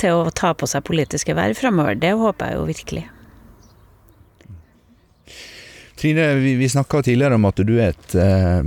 til 0.00 0.24
å 0.24 0.32
ta 0.34 0.52
på 0.54 0.68
seg 0.70 0.86
politiske 0.86 1.36
verv 1.36 1.58
framover. 1.58 1.98
Det 1.98 2.14
håper 2.18 2.52
jeg 2.52 2.60
jo 2.60 2.70
virkelig. 2.70 3.04
Trine, 6.00 6.34
vi, 6.34 6.54
vi 6.58 6.68
snakka 6.68 7.02
tidligere 7.06 7.38
om 7.38 7.46
at 7.48 7.60
du 7.64 7.76
er 7.78 7.94
et 7.94 8.14
eh, 8.18 8.66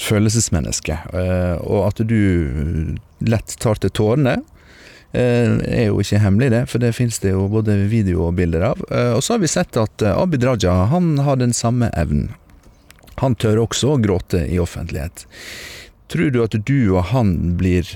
følelsesmenneske, 0.00 0.96
eh, 1.12 1.56
og 1.60 1.90
at 1.90 2.02
du 2.08 2.96
lett 3.26 3.56
tar 3.60 3.80
til 3.82 3.92
tårene. 3.92 4.38
Eh, 5.12 5.56
er 5.66 5.88
jo 5.88 5.98
ikke 5.98 6.20
hemmelig, 6.22 6.52
det, 6.54 6.62
for 6.70 6.82
det 6.82 6.94
finnes 6.94 7.18
det 7.18 7.32
jo 7.34 7.48
både 7.50 7.74
video 7.90 8.28
og 8.28 8.36
bilder 8.38 8.68
av. 8.70 8.84
Eh, 8.88 9.10
og 9.16 9.24
så 9.26 9.34
har 9.34 9.42
vi 9.42 9.50
sett 9.50 9.76
at 9.80 10.04
eh, 10.06 10.14
Abid 10.14 10.46
Raja 10.46 10.86
han 10.92 11.16
har 11.26 11.40
den 11.40 11.54
samme 11.56 11.90
evnen. 11.98 12.30
Han 13.20 13.34
tør 13.34 13.64
også 13.66 13.96
å 13.96 14.00
gråte 14.00 14.46
i 14.46 14.60
offentlighet. 14.62 15.26
Tror 16.10 16.30
du 16.30 16.40
at 16.44 16.54
du 16.54 16.94
og 16.94 17.10
han 17.10 17.58
blir 17.58 17.90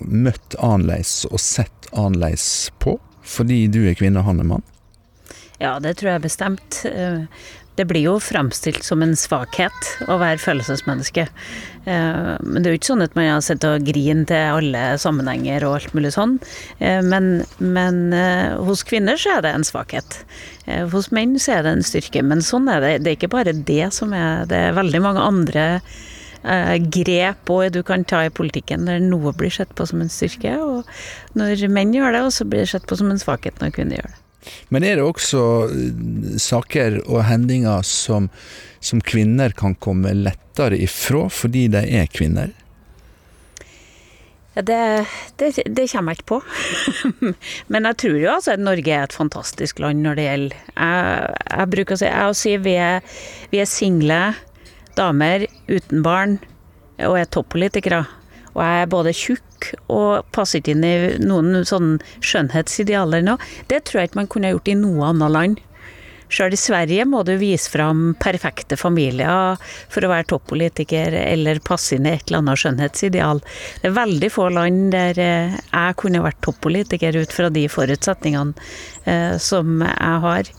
møtt 0.00 0.56
annerledes 0.58 1.24
og 1.30 1.40
sett 1.42 1.90
annerledes 1.92 2.70
på, 2.82 2.98
fordi 3.26 3.64
du 3.72 3.82
er 3.86 3.98
kvinne 3.98 4.22
og 4.22 4.30
han 4.30 4.42
er 4.42 4.52
mann? 4.56 4.66
Ja, 5.60 5.76
det 5.82 5.98
tror 6.00 6.14
jeg 6.14 6.24
bestemt. 6.24 6.82
Eh, 6.88 7.26
det 7.76 7.84
blir 7.88 8.04
jo 8.04 8.14
framstilt 8.20 8.84
som 8.84 9.04
en 9.04 9.12
svakhet 9.16 9.90
å 10.08 10.16
være 10.20 10.40
følelsesmenneske. 10.40 11.26
Eh, 11.84 12.30
men 12.40 12.56
det 12.56 12.70
er 12.70 12.74
jo 12.74 12.80
ikke 12.80 12.90
sånn 12.90 13.04
at 13.04 13.16
man 13.16 13.28
har 13.28 13.44
sett 13.44 13.64
og 13.68 13.84
grint 13.84 14.28
til 14.32 14.56
alle 14.56 14.84
sammenhenger 15.00 15.64
og 15.68 15.76
alt 15.78 15.96
mulig 15.96 16.14
sånn. 16.16 16.38
Eh, 16.80 17.00
men, 17.04 17.42
men 17.60 18.00
hos 18.64 18.84
kvinner 18.88 19.20
så 19.20 19.36
er 19.36 19.44
det 19.44 19.52
en 19.56 19.68
svakhet. 19.68 20.22
Hos 20.94 21.10
menn 21.12 21.36
så 21.40 21.58
er 21.58 21.66
det 21.66 21.76
en 21.76 21.84
styrke. 21.84 22.24
Men 22.24 22.44
sånn 22.44 22.68
er 22.72 22.84
det. 22.84 22.94
Det 23.04 23.12
er 23.12 23.20
ikke 23.20 23.34
bare 23.36 23.56
det 23.56 23.90
som 23.96 24.14
er 24.16 24.46
Det 24.48 24.64
er 24.68 24.76
veldig 24.76 25.04
mange 25.04 25.24
andre 25.24 25.66
grep 26.40 27.50
og 27.52 27.74
du 27.74 27.82
kan 27.84 28.04
ta 28.08 28.22
i 28.24 28.32
politikken 28.32 28.86
der 28.88 29.02
noe 29.04 29.34
blir 29.36 29.52
sett 29.52 29.74
på 29.76 29.84
som 29.86 30.00
en 30.00 30.12
styrke, 30.12 30.54
og 30.56 30.88
når 31.36 31.66
menn 31.68 31.92
gjør 31.92 32.16
det, 32.16 32.24
så 32.32 32.48
blir 32.48 32.64
det 32.64 32.72
sett 32.72 32.88
på 32.88 32.96
som 32.96 33.12
en 33.12 33.20
svakhet 33.20 33.60
når 33.60 33.74
kvinner 33.76 34.00
gjør 34.00 34.08
det. 34.08 34.20
Men 34.72 34.86
er 34.86 34.96
det 34.96 35.04
også 35.04 35.42
eh, 35.68 36.38
saker 36.40 37.02
og 37.04 37.24
hendinger 37.28 37.84
som, 37.86 38.30
som 38.80 39.02
kvinner 39.04 39.52
kan 39.56 39.76
komme 39.76 40.14
lettere 40.16 40.80
ifra 40.80 41.26
fordi 41.32 41.66
de 41.74 41.84
er 42.00 42.08
kvinner? 42.12 42.54
Ja, 44.56 44.64
det, 44.66 45.06
det, 45.38 45.52
det, 45.66 45.86
kommer 45.92 46.12
jeg 46.12 46.20
ikke 46.20 46.30
på. 46.32 46.40
Men 47.72 47.86
jeg 47.86 47.98
tror 48.02 48.16
jo 48.18 48.32
altså 48.32 48.56
at 48.56 48.62
Norge 48.64 48.92
er 48.92 49.06
et 49.06 49.14
fantastisk 49.14 49.78
land 49.78 50.02
når 50.02 50.18
det 50.18 50.24
gjelder 50.26 50.56
Jeg, 50.74 51.36
jeg 51.52 51.70
bruker 51.74 51.94
å 51.94 52.00
si, 52.00 52.08
jeg 52.08 52.32
å 52.32 52.38
si 52.40 52.54
vi, 52.64 52.74
er, 52.74 53.20
vi 53.52 53.60
er 53.62 53.70
single 53.70 54.22
damer 54.98 55.46
uten 55.70 56.02
barn 56.06 56.38
og 57.06 57.16
er 57.20 57.30
toppolitikere. 57.32 58.04
Og 58.50 58.62
jeg 58.64 58.82
er 58.82 58.90
både 58.90 59.14
tjukk 59.14 59.70
og 59.92 60.26
passer 60.34 60.60
ikke 60.60 60.74
inn 60.74 60.86
i 60.86 60.94
noen 61.22 61.62
sånn 61.68 61.98
skjønnhetsidealer 62.18 63.24
nå. 63.24 63.36
Det 63.70 63.84
tror 63.86 64.02
jeg 64.02 64.10
ikke 64.10 64.22
man 64.24 64.30
kunne 64.32 64.52
gjort 64.54 64.70
i 64.72 64.78
noe 64.78 65.10
annet 65.12 65.36
land. 65.36 65.60
Sjøl 66.30 66.54
i 66.54 66.58
Sverige 66.58 67.04
må 67.10 67.24
du 67.26 67.32
vise 67.40 67.70
fram 67.72 68.12
perfekte 68.22 68.76
familier 68.78 69.58
for 69.90 70.06
å 70.06 70.10
være 70.12 70.28
toppolitiker 70.30 71.16
eller 71.24 71.58
passe 71.66 71.96
inn 71.96 72.06
i 72.06 72.12
et 72.14 72.28
eller 72.28 72.44
annet 72.44 72.62
skjønnhetsideal. 72.62 73.42
Det 73.82 73.90
er 73.90 73.96
veldig 73.96 74.30
få 74.30 74.46
land 74.54 74.92
der 74.94 75.18
eh, 75.18 75.58
jeg 75.58 75.98
kunne 75.98 76.22
vært 76.22 76.38
toppolitiker 76.46 77.18
ut 77.18 77.34
fra 77.34 77.50
de 77.50 77.66
forutsetningene 77.70 78.54
eh, 79.10 79.34
som 79.42 79.82
jeg 79.82 80.22
har. 80.26 80.54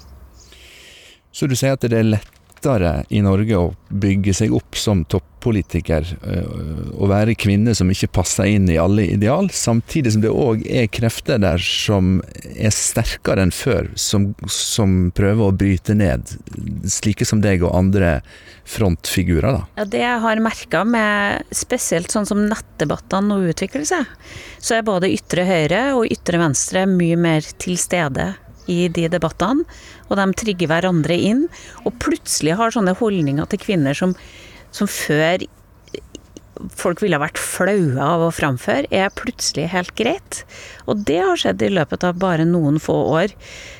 Så 1.31 1.47
du 1.47 1.55
sier 1.55 1.79
at 1.79 1.87
det 1.87 1.95
er 1.95 2.19
lettere 2.61 3.05
i 3.09 3.21
Norge 3.21 3.57
å 3.57 3.73
bygge 3.89 4.33
seg 4.33 4.53
opp 4.53 4.75
som 4.77 5.03
toppolitiker 5.05 6.05
og 6.93 7.09
være 7.09 7.35
kvinne 7.35 7.73
som 7.75 7.89
ikke 7.89 8.11
passer 8.13 8.45
inn 8.45 8.69
i 8.69 8.77
alle 8.77 9.07
ideal, 9.11 9.49
samtidig 9.49 10.13
som 10.13 10.21
det 10.21 10.29
òg 10.29 10.63
er 10.69 10.87
krefter 10.87 11.39
der 11.41 11.57
som 11.57 12.21
er 12.55 12.71
sterkere 12.71 13.41
enn 13.41 13.51
før, 13.51 13.89
som, 13.95 14.33
som, 14.47 15.11
prøver 15.11 15.47
å 15.47 15.55
bryte 15.55 15.95
ned 15.97 16.35
slike 16.85 17.25
som 17.25 17.41
deg 17.41 17.63
og 17.63 17.75
andre 17.75 18.21
frontfigurer, 18.65 19.57
da? 19.57 19.65
Ja, 19.81 19.85
det 19.85 20.03
jeg 20.03 20.21
har 20.21 20.43
merka 20.43 20.83
med 20.85 21.49
spesielt 21.51 22.13
sånn 22.13 22.29
som 22.29 22.45
nettdebattene 22.45 23.33
nå 23.33 23.41
utvikler 23.51 23.87
seg, 23.87 24.05
så 24.61 24.77
er 24.77 24.87
både 24.87 25.11
ytre 25.11 25.47
høyre 25.49 25.83
og 25.97 26.07
ytre 26.13 26.39
venstre 26.39 26.85
mye 26.87 27.17
mer 27.19 27.45
til 27.57 27.75
stede 27.81 28.31
i 28.69 28.85
de 28.93 29.07
debattene, 29.11 29.65
og 30.09 30.19
de 30.19 30.27
trigger 30.41 30.69
hverandre 30.71 31.17
inn. 31.17 31.47
Og 31.85 31.95
plutselig 32.03 32.57
har 32.59 32.75
sånne 32.75 32.97
holdninger 32.99 33.49
til 33.51 33.63
kvinner 33.63 33.97
som, 33.97 34.15
som 34.75 34.89
før 34.89 35.47
folk 36.77 37.01
ville 37.01 37.19
vært 37.21 37.39
flaue 37.41 37.97
av 38.01 38.25
å 38.25 38.33
framføre, 38.33 38.89
er 38.93 39.13
plutselig 39.17 39.69
helt 39.73 39.93
greit. 39.97 40.43
Og 40.85 41.03
det 41.07 41.21
har 41.23 41.39
skjedd 41.39 41.63
i 41.65 41.71
løpet 41.73 42.05
av 42.05 42.19
bare 42.21 42.45
noen 42.47 42.79
få 42.81 42.97
år. 43.15 43.33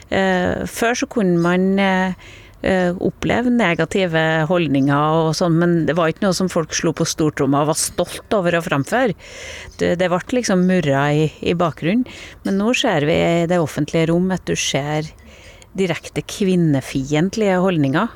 Eh, 0.10 0.64
før 0.70 0.98
så 0.98 1.10
kunne 1.12 1.38
man 1.44 1.68
eh, 1.82 2.32
oppleve 2.62 3.50
negative 3.50 4.22
holdninger 4.50 5.16
og 5.24 5.32
sånn, 5.34 5.56
men 5.58 5.72
det 5.88 5.96
var 5.98 6.12
ikke 6.12 6.28
noe 6.28 6.38
som 6.38 6.50
folk 6.52 6.76
slo 6.78 6.92
på 6.94 7.08
stortromma 7.10 7.64
og 7.64 7.72
var 7.72 7.80
stolt 7.80 8.36
over 8.38 8.60
å 8.60 8.62
framføre. 8.66 9.16
Det, 9.80 9.96
det 9.98 10.10
ble 10.12 10.22
liksom 10.38 10.68
murra 10.70 11.08
i, 11.10 11.26
i 11.42 11.56
bakgrunnen. 11.58 12.06
Men 12.46 12.62
nå 12.62 12.76
ser 12.78 13.08
vi 13.10 13.18
i 13.18 13.50
det 13.50 13.58
offentlige 13.64 14.12
rom 14.12 14.30
at 14.36 14.46
du 14.46 14.54
ser 14.54 15.10
direkte 15.74 16.22
kvinnefiendtlige 16.22 17.58
holdninger. 17.64 18.14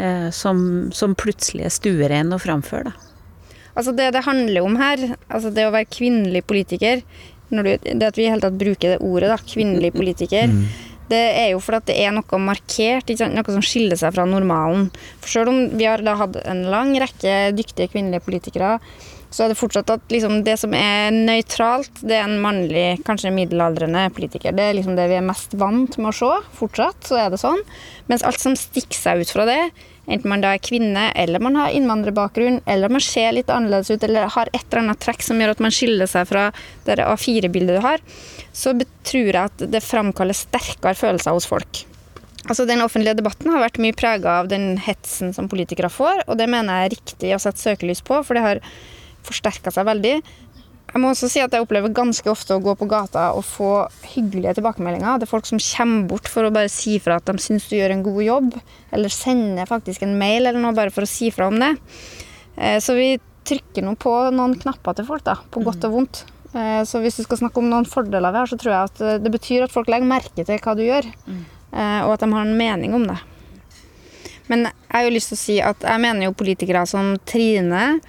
Eh, 0.00 0.30
som, 0.30 0.90
som 0.94 1.14
plutselig 1.18 1.66
er 1.66 1.74
stuerein 1.74 2.32
å 2.32 2.38
framføre. 2.40 2.90
Da. 2.90 3.56
Altså 3.74 3.92
det 3.96 4.10
det 4.14 4.24
handler 4.24 4.64
om 4.64 4.78
her, 4.80 5.02
altså 5.28 5.50
det 5.54 5.66
å 5.66 5.74
være 5.74 5.90
kvinnelig 5.90 6.44
politiker 6.46 7.02
du, 7.50 7.58
Det 7.66 8.06
at 8.06 8.18
vi 8.18 8.28
i 8.28 8.30
hele 8.30 8.44
tatt 8.44 8.58
bruker 8.58 8.94
det 8.94 9.00
ordet, 9.02 9.26
da, 9.32 9.36
kvinnelig 9.42 9.90
politiker, 9.96 10.46
mm. 10.46 10.89
Det 11.10 11.22
er 11.42 11.48
jo 11.52 11.60
fordi 11.62 11.90
det 11.90 11.98
er 12.04 12.14
noe 12.14 12.42
markert, 12.42 13.10
noe 13.10 13.54
som 13.56 13.64
skiller 13.64 13.98
seg 13.98 14.14
fra 14.16 14.26
normalen. 14.28 14.88
For 15.20 15.34
selv 15.34 15.52
om 15.52 15.62
vi 15.76 15.88
har 15.88 16.02
hatt 16.22 16.38
en 16.44 16.66
lang 16.72 16.94
rekke 17.00 17.52
dyktige 17.56 17.90
kvinnelige 17.92 18.24
politikere, 18.26 18.78
så 19.30 19.44
er 19.44 19.52
det 19.52 19.58
fortsatt 19.60 19.90
at 19.94 20.10
liksom, 20.10 20.40
det 20.46 20.56
som 20.58 20.74
er 20.74 21.12
nøytralt, 21.14 22.02
det 22.02 22.16
er 22.18 22.26
en 22.26 22.40
mannlig, 22.42 22.98
kanskje 23.06 23.30
middelaldrende 23.34 24.08
politiker. 24.16 24.54
Det 24.56 24.64
er 24.66 24.74
liksom 24.74 24.96
det 24.98 25.06
vi 25.12 25.20
er 25.20 25.26
mest 25.26 25.54
vant 25.58 25.94
med 26.00 26.10
å 26.10 26.16
se. 26.18 26.32
Fortsatt 26.58 27.06
så 27.06 27.20
er 27.20 27.30
det 27.30 27.38
sånn. 27.42 27.62
Mens 28.10 28.26
alt 28.26 28.42
som 28.42 28.58
stikker 28.58 28.98
seg 28.98 29.22
ut 29.22 29.30
fra 29.30 29.46
det, 29.46 29.60
enten 30.10 30.32
man 30.32 30.42
da 30.42 30.56
er 30.56 30.64
kvinne 30.66 31.06
eller 31.14 31.42
man 31.42 31.60
har 31.60 31.76
innvandrerbakgrunn, 31.78 32.58
eller 32.66 32.90
man 32.90 33.04
ser 33.06 33.36
litt 33.36 33.52
annerledes 33.54 33.92
ut 33.94 34.08
eller 34.08 34.26
har 34.34 34.50
et 34.50 34.64
eller 34.64 34.82
annet 34.82 35.02
trekk 35.04 35.22
som 35.22 35.38
gjør 35.38 35.54
at 35.54 35.62
man 35.62 35.74
skiller 35.78 36.10
seg 36.10 36.26
fra 36.26 36.48
det 36.88 36.98
A4-bildet 37.06 37.78
du 37.78 37.84
har, 37.86 38.02
så 38.50 38.74
tror 39.06 39.30
jeg 39.30 39.44
at 39.44 39.66
det 39.70 39.86
framkaller 39.86 40.34
sterkere 40.34 40.98
følelser 40.98 41.38
hos 41.38 41.46
folk. 41.46 41.84
Altså 42.48 42.64
Den 42.66 42.82
offentlige 42.82 43.18
debatten 43.20 43.52
har 43.52 43.62
vært 43.62 43.78
mye 43.78 43.94
prega 43.94 44.40
av 44.40 44.48
den 44.50 44.72
hetsen 44.80 45.34
som 45.36 45.46
politikere 45.46 45.92
får, 45.92 46.24
og 46.26 46.40
det 46.40 46.48
mener 46.50 46.80
jeg 46.80 46.88
er 46.88 46.96
riktig 46.96 47.36
å 47.36 47.42
sette 47.42 47.62
søkelys 47.62 48.00
på, 48.02 48.24
for 48.26 48.34
det 48.34 48.42
har 48.42 48.62
forsterka 49.26 49.72
seg 49.74 49.88
veldig. 49.88 50.14
Jeg 50.90 50.98
må 50.98 51.12
også 51.12 51.28
si 51.30 51.38
at 51.38 51.52
jeg 51.54 51.62
opplever 51.62 51.92
ganske 51.94 52.26
ofte 52.32 52.56
å 52.56 52.62
gå 52.62 52.72
på 52.78 52.88
gata 52.90 53.28
og 53.38 53.44
få 53.46 53.70
hyggelige 54.10 54.56
tilbakemeldinger. 54.58 55.20
Det 55.20 55.28
er 55.28 55.30
folk 55.30 55.46
som 55.46 55.60
kommer 55.62 56.08
bort 56.10 56.30
for 56.30 56.46
å 56.46 56.52
bare 56.54 56.70
si 56.72 56.96
fra 57.02 57.20
at 57.20 57.28
de 57.30 57.42
syns 57.42 57.68
du 57.70 57.76
gjør 57.76 57.94
en 57.94 58.02
god 58.02 58.22
jobb, 58.24 58.56
eller 58.96 59.14
sender 59.14 59.70
faktisk 59.70 60.02
en 60.02 60.16
mail 60.18 60.48
eller 60.48 60.58
noe 60.58 60.74
bare 60.74 60.90
for 60.94 61.06
å 61.06 61.10
si 61.10 61.30
fra 61.34 61.46
om 61.50 61.60
det. 61.62 61.70
Eh, 62.56 62.80
så 62.82 62.96
vi 62.98 63.12
trykker 63.46 63.86
nå 63.86 63.94
på 64.02 64.14
noen 64.34 64.56
knapper 64.58 64.98
til 64.98 65.06
folk, 65.06 65.24
da, 65.28 65.36
på 65.54 65.62
godt 65.62 65.86
og 65.86 65.94
vondt. 65.94 66.24
Eh, 66.50 66.82
så 66.82 66.98
hvis 67.04 67.20
du 67.20 67.22
skal 67.22 67.38
snakke 67.44 67.62
om 67.62 67.70
noen 67.70 67.86
fordeler 67.86 68.34
vi 68.34 68.42
har, 68.42 68.50
så 68.50 68.58
tror 68.58 68.74
jeg 68.74 68.90
at 68.90 69.04
eh, 69.06 69.20
det 69.22 69.30
betyr 69.36 69.68
at 69.68 69.74
folk 69.74 69.90
legger 69.92 70.10
merke 70.10 70.42
til 70.42 70.58
hva 70.58 70.74
du 70.74 70.82
gjør, 70.88 71.06
og 71.70 72.16
at 72.16 72.24
de 72.24 72.26
har 72.32 72.48
en 72.48 72.56
mening 72.58 72.96
om 72.98 73.04
det. 73.06 73.20
Men 74.50 74.66
jeg 74.66 74.90
har 74.90 75.04
jo 75.06 75.14
lyst 75.14 75.30
til 75.30 75.38
å 75.38 75.40
si 75.44 75.56
at 75.62 75.84
jeg 75.86 76.02
mener 76.02 76.26
jo 76.26 76.34
politikere 76.34 76.82
som 76.90 77.12
Trine 77.22 78.00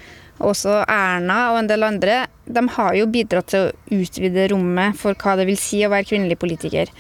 også 0.47 0.82
Erna 0.89 1.39
og 1.51 1.62
en 1.62 1.69
del 1.69 1.86
andre, 1.86 2.25
de 2.45 2.63
har 2.75 2.95
jo 2.97 3.10
bidratt 3.12 3.51
til 3.54 3.67
å 3.67 4.01
utvide 4.01 4.47
rommet 4.51 4.97
for 4.99 5.17
hva 5.17 5.38
det 5.39 5.47
vil 5.49 5.60
si 5.60 5.82
å 5.86 5.91
være 5.93 6.08
kvinnelig 6.10 6.39
politiker. 6.41 6.91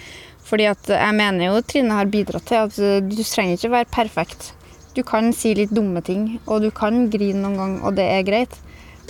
Fordi 0.47 0.67
at 0.71 0.89
jeg 0.91 1.15
mener 1.15 1.47
jo 1.47 1.61
Trine 1.63 1.95
har 1.95 2.09
bidratt 2.11 2.49
til 2.49 2.65
at 2.65 3.07
du 3.07 3.21
trenger 3.23 3.55
ikke 3.55 3.71
å 3.71 3.77
være 3.77 3.93
perfekt. 3.93 4.51
Du 4.95 5.03
kan 5.07 5.31
si 5.35 5.53
litt 5.55 5.71
dumme 5.71 6.01
ting, 6.03 6.35
og 6.45 6.65
du 6.65 6.71
kan 6.75 7.05
grine 7.11 7.39
noen 7.45 7.59
gang, 7.59 7.77
og 7.87 7.95
det 7.95 8.07
er 8.11 8.27
greit. 8.27 8.57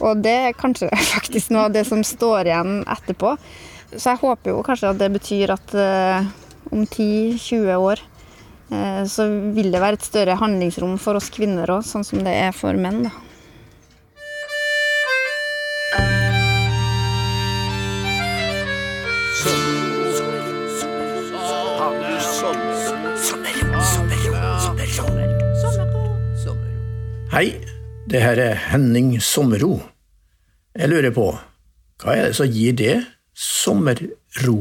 Og 0.02 0.22
det 0.22 0.36
er 0.50 0.58
kanskje 0.58 0.92
faktisk 1.16 1.54
noe 1.54 1.68
av 1.70 1.76
det 1.76 1.86
som 1.90 2.04
står 2.06 2.52
igjen 2.52 2.82
etterpå. 2.86 3.34
Så 3.96 4.14
jeg 4.14 4.22
håper 4.22 4.54
jo 4.54 4.62
kanskje 4.66 4.94
at 4.94 5.02
det 5.02 5.10
betyr 5.16 5.56
at 5.58 5.74
uh, 5.76 6.30
om 6.72 6.86
10-20 6.86 7.74
år 7.76 8.00
uh, 8.72 9.02
så 9.10 9.28
vil 9.58 9.74
det 9.74 9.82
være 9.84 10.00
et 10.00 10.08
større 10.08 10.38
handlingsrom 10.40 10.96
for 11.02 11.20
oss 11.20 11.32
kvinner 11.34 11.74
òg, 11.74 11.84
sånn 11.88 12.08
som 12.08 12.24
det 12.24 12.38
er 12.46 12.56
for 12.56 12.78
menn. 12.78 13.04
da. 13.10 13.31
Hei, 27.32 27.54
det 28.12 28.20
her 28.20 28.36
er 28.44 28.58
Henning 28.74 29.14
Sommerro. 29.24 29.78
Jeg 30.76 30.92
lurer 30.92 31.14
på, 31.16 31.30
hva 32.04 32.16
er 32.18 32.26
det 32.28 32.34
som 32.36 32.50
gir 32.52 32.74
det 32.76 32.96
sommerro? 33.32 34.58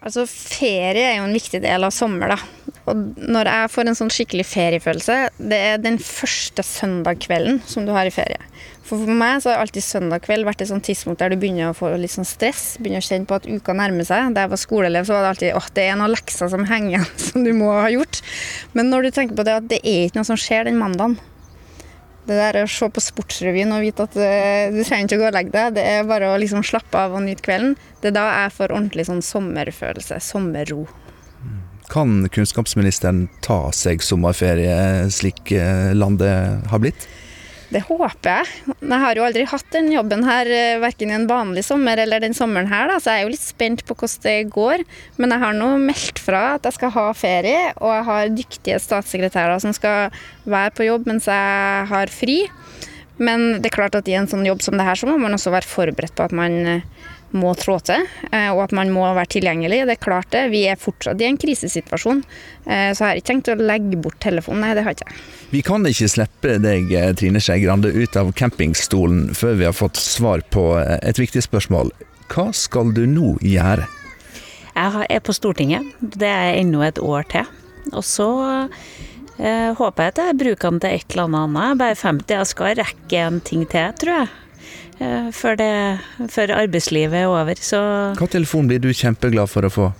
Altså, 0.00 0.24
ferie 0.24 1.02
er 1.04 1.18
jo 1.18 1.26
en 1.26 1.36
viktig 1.36 1.60
del 1.60 1.84
av 1.84 1.92
sommer, 1.92 2.32
da. 2.32 2.72
Og 2.88 3.20
når 3.20 3.50
jeg 3.52 3.72
får 3.74 3.90
en 3.90 3.98
sånn 4.00 4.14
skikkelig 4.16 4.46
feriefølelse, 4.48 5.18
det 5.44 5.60
er 5.74 5.84
den 5.84 6.00
første 6.00 6.64
søndagskvelden 6.64 7.60
som 7.68 7.84
du 7.84 7.92
har 7.92 8.08
i 8.08 8.14
ferie. 8.14 8.40
For 8.84 9.00
for 9.00 9.16
meg 9.16 9.38
så 9.40 9.52
har 9.52 9.62
alltid 9.62 9.84
søndag 9.84 10.26
kveld 10.26 10.44
vært 10.44 10.60
et 10.60 10.68
sånt 10.68 10.84
tidspunkt 10.84 11.22
der 11.22 11.32
du 11.32 11.38
begynner 11.40 11.70
å 11.70 11.76
få 11.76 11.94
litt 11.96 12.12
sånn 12.12 12.28
stress. 12.28 12.74
Begynner 12.76 13.00
å 13.00 13.06
kjenne 13.06 13.28
på 13.28 13.38
at 13.38 13.46
uka 13.48 13.72
nærmer 13.76 14.04
seg. 14.04 14.34
Da 14.36 14.44
jeg 14.44 14.52
var 14.52 14.60
skoleelev, 14.60 15.06
så 15.08 15.16
var 15.16 15.24
det 15.24 15.30
alltid 15.32 15.56
åh, 15.56 15.68
det 15.78 15.86
er 15.88 15.96
noen 16.00 16.12
lekser 16.12 16.50
som 16.52 16.66
henger 16.68 16.90
igjen 16.90 17.06
som 17.28 17.46
du 17.46 17.52
må 17.56 17.70
ha 17.72 17.86
gjort. 17.92 18.20
Men 18.76 18.92
når 18.92 19.06
du 19.06 19.14
tenker 19.16 19.38
på 19.38 19.46
det 19.48 19.56
at 19.62 19.70
det 19.72 19.80
er 19.80 20.10
ikke 20.10 20.20
noe 20.20 20.28
som 20.28 20.40
skjer 20.40 20.68
den 20.68 20.76
mandagen. 20.80 21.16
Det 22.24 22.36
der 22.40 22.60
å 22.62 22.68
se 22.72 22.88
på 22.88 23.02
Sportsrevyen 23.04 23.72
og 23.76 23.82
vite 23.84 24.04
at 24.04 24.14
uh, 24.16 24.72
du 24.72 24.80
trenger 24.80 25.08
ikke 25.08 25.18
å 25.18 25.22
gå 25.24 25.26
og 25.28 25.34
legge 25.36 25.56
deg, 25.56 25.74
det 25.76 25.88
er 25.88 26.06
bare 26.08 26.30
å 26.32 26.38
liksom 26.40 26.64
slappe 26.64 27.00
av 27.00 27.16
og 27.16 27.24
nyte 27.24 27.44
kvelden. 27.44 27.74
Det 28.00 28.12
er 28.12 28.16
da 28.16 28.28
jeg 28.44 28.54
får 28.56 28.72
ordentlig 28.72 29.08
sånn 29.08 29.24
sommerfølelse. 29.24 30.20
Sommerro. 30.24 30.86
Kan 31.92 32.24
kunnskapsministeren 32.32 33.26
ta 33.44 33.68
seg 33.76 34.00
sommerferie 34.04 35.04
slik 35.12 35.52
eh, 35.52 35.92
landet 35.96 36.64
har 36.70 36.80
blitt? 36.80 37.04
Det 37.72 37.80
håper 37.88 38.28
jeg. 38.28 38.74
Jeg 38.84 39.00
har 39.02 39.18
jo 39.18 39.24
aldri 39.26 39.44
hatt 39.48 39.70
den 39.74 39.90
jobben 39.92 40.24
her 40.26 40.48
eh, 40.52 40.80
verken 40.82 41.12
en 41.14 41.26
vanlig 41.30 41.64
sommer 41.66 42.00
eller 42.00 42.22
den 42.22 42.36
sommeren 42.36 42.68
her, 42.70 42.90
da, 42.90 42.98
så 43.00 43.14
jeg 43.14 43.22
er 43.22 43.26
jo 43.26 43.32
litt 43.34 43.44
spent 43.44 43.84
på 43.88 43.96
hvordan 43.96 44.24
det 44.26 44.36
går. 44.54 44.84
Men 45.20 45.34
jeg 45.34 45.44
har 45.44 45.56
nå 45.56 45.70
meldt 45.82 46.20
fra 46.22 46.42
at 46.58 46.68
jeg 46.68 46.78
skal 46.78 46.94
ha 46.94 47.06
ferie, 47.18 47.72
og 47.80 47.90
jeg 47.90 48.08
har 48.10 48.34
dyktige 48.40 48.82
statssekretærer 48.82 49.62
som 49.64 49.74
skal 49.76 50.14
være 50.44 50.74
på 50.76 50.88
jobb 50.88 51.08
mens 51.10 51.30
jeg 51.30 51.88
har 51.90 52.12
fri. 52.12 52.42
Men 53.18 53.62
det 53.62 53.70
er 53.70 53.76
klart 53.76 53.96
at 53.98 54.08
i 54.10 54.16
en 54.18 54.28
sånn 54.30 54.46
jobb 54.46 54.62
som 54.64 54.76
det 54.78 54.86
her, 54.86 54.98
så 54.98 55.06
må 55.08 55.16
man 55.22 55.36
også 55.36 55.52
være 55.54 55.70
forberedt 55.70 56.16
på 56.18 56.26
at 56.26 56.34
man 56.34 56.56
eh, 56.66 57.10
må 57.34 57.52
trå 57.58 57.76
til, 57.84 58.06
eh, 58.30 58.50
og 58.52 58.64
at 58.66 58.74
man 58.76 58.92
må 58.94 59.04
være 59.16 59.32
tilgjengelig. 59.36 59.82
Det 59.88 59.96
er 59.96 60.02
klart 60.02 60.30
det. 60.34 60.44
Vi 60.52 60.64
er 60.70 60.80
fortsatt 60.80 61.20
i 61.20 61.28
en 61.28 61.38
krisesituasjon, 61.40 62.22
eh, 62.66 62.90
så 62.94 63.04
jeg 63.04 63.08
har 63.08 63.20
ikke 63.20 63.30
tenkt 63.32 63.50
å 63.52 63.58
legge 63.58 64.00
bort 64.00 64.20
telefonen. 64.22 64.64
Nei, 64.64 64.74
det 64.78 64.84
har 64.86 64.94
jeg 64.94 65.02
ikke. 65.02 65.18
Vi 65.50 65.62
kan 65.66 65.86
ikke 65.90 66.10
slippe 66.10 66.58
deg, 66.62 66.92
eh, 66.92 67.12
Trine 67.18 67.42
Skei 67.42 67.60
Grande, 67.64 67.92
ut 67.92 68.16
av 68.16 68.32
campingstolen 68.32 69.34
før 69.34 69.58
vi 69.58 69.68
har 69.68 69.76
fått 69.76 70.00
svar 70.00 70.42
på 70.50 70.64
et 71.02 71.20
viktig 71.20 71.42
spørsmål. 71.42 71.92
Hva 72.32 72.52
skal 72.54 72.94
du 72.94 73.04
nå 73.06 73.36
gjøre? 73.44 73.86
Jeg 74.74 75.06
er 75.10 75.20
på 75.22 75.34
Stortinget. 75.34 75.84
Det 76.00 76.26
er 76.26 76.56
ennå 76.58 76.82
et 76.82 76.98
år 76.98 77.26
til. 77.30 77.46
Og 77.92 78.02
så 78.02 78.28
eh, 79.38 79.70
håper 79.76 80.02
jeg 80.08 80.14
at 80.14 80.22
jeg 80.22 80.38
bruker 80.40 80.70
den 80.70 80.80
til 80.82 80.96
et 80.96 81.14
eller 81.14 81.36
annet. 81.44 81.78
Bare 81.78 81.98
50. 81.98 82.34
Jeg 82.34 82.50
skal 82.50 82.80
rekke 82.80 83.26
en 83.28 83.40
ting 83.44 83.66
til, 83.70 83.92
tror 84.00 84.24
jeg. 84.24 84.32
Eh, 85.02 85.28
før, 85.34 85.58
det, 85.58 85.72
før 86.30 86.54
arbeidslivet 86.54 87.24
er 87.24 87.30
over. 87.30 87.58
Så 87.58 87.80
Hva 88.18 88.30
telefon 88.30 88.70
blir 88.70 88.82
du 88.82 88.92
kjempeglad 88.94 89.50
for 89.50 89.66
å 89.66 89.72
få? 89.72 89.90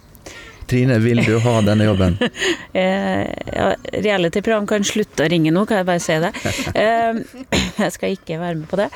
Trine, 0.65 0.97
vil 1.05 1.21
du 1.21 1.35
ha 1.45 1.59
denne 1.67 1.85
jobben? 1.91 2.17
Eh, 2.75 3.29
ja, 3.55 3.69
Reality-program 4.03 4.65
kan 4.67 4.83
slutte 4.83 5.23
å 5.23 5.29
ringe 5.31 5.53
nå, 5.55 5.61
kan 5.69 5.79
jeg 5.79 5.87
bare 5.87 6.03
si 6.03 6.17
det. 6.19 6.33
Eh, 6.75 7.21
jeg 7.85 7.95
skal 7.95 8.17
ikke 8.17 8.41
være 8.41 8.59
med 8.59 8.67
på 8.67 8.81
det. 8.81 8.89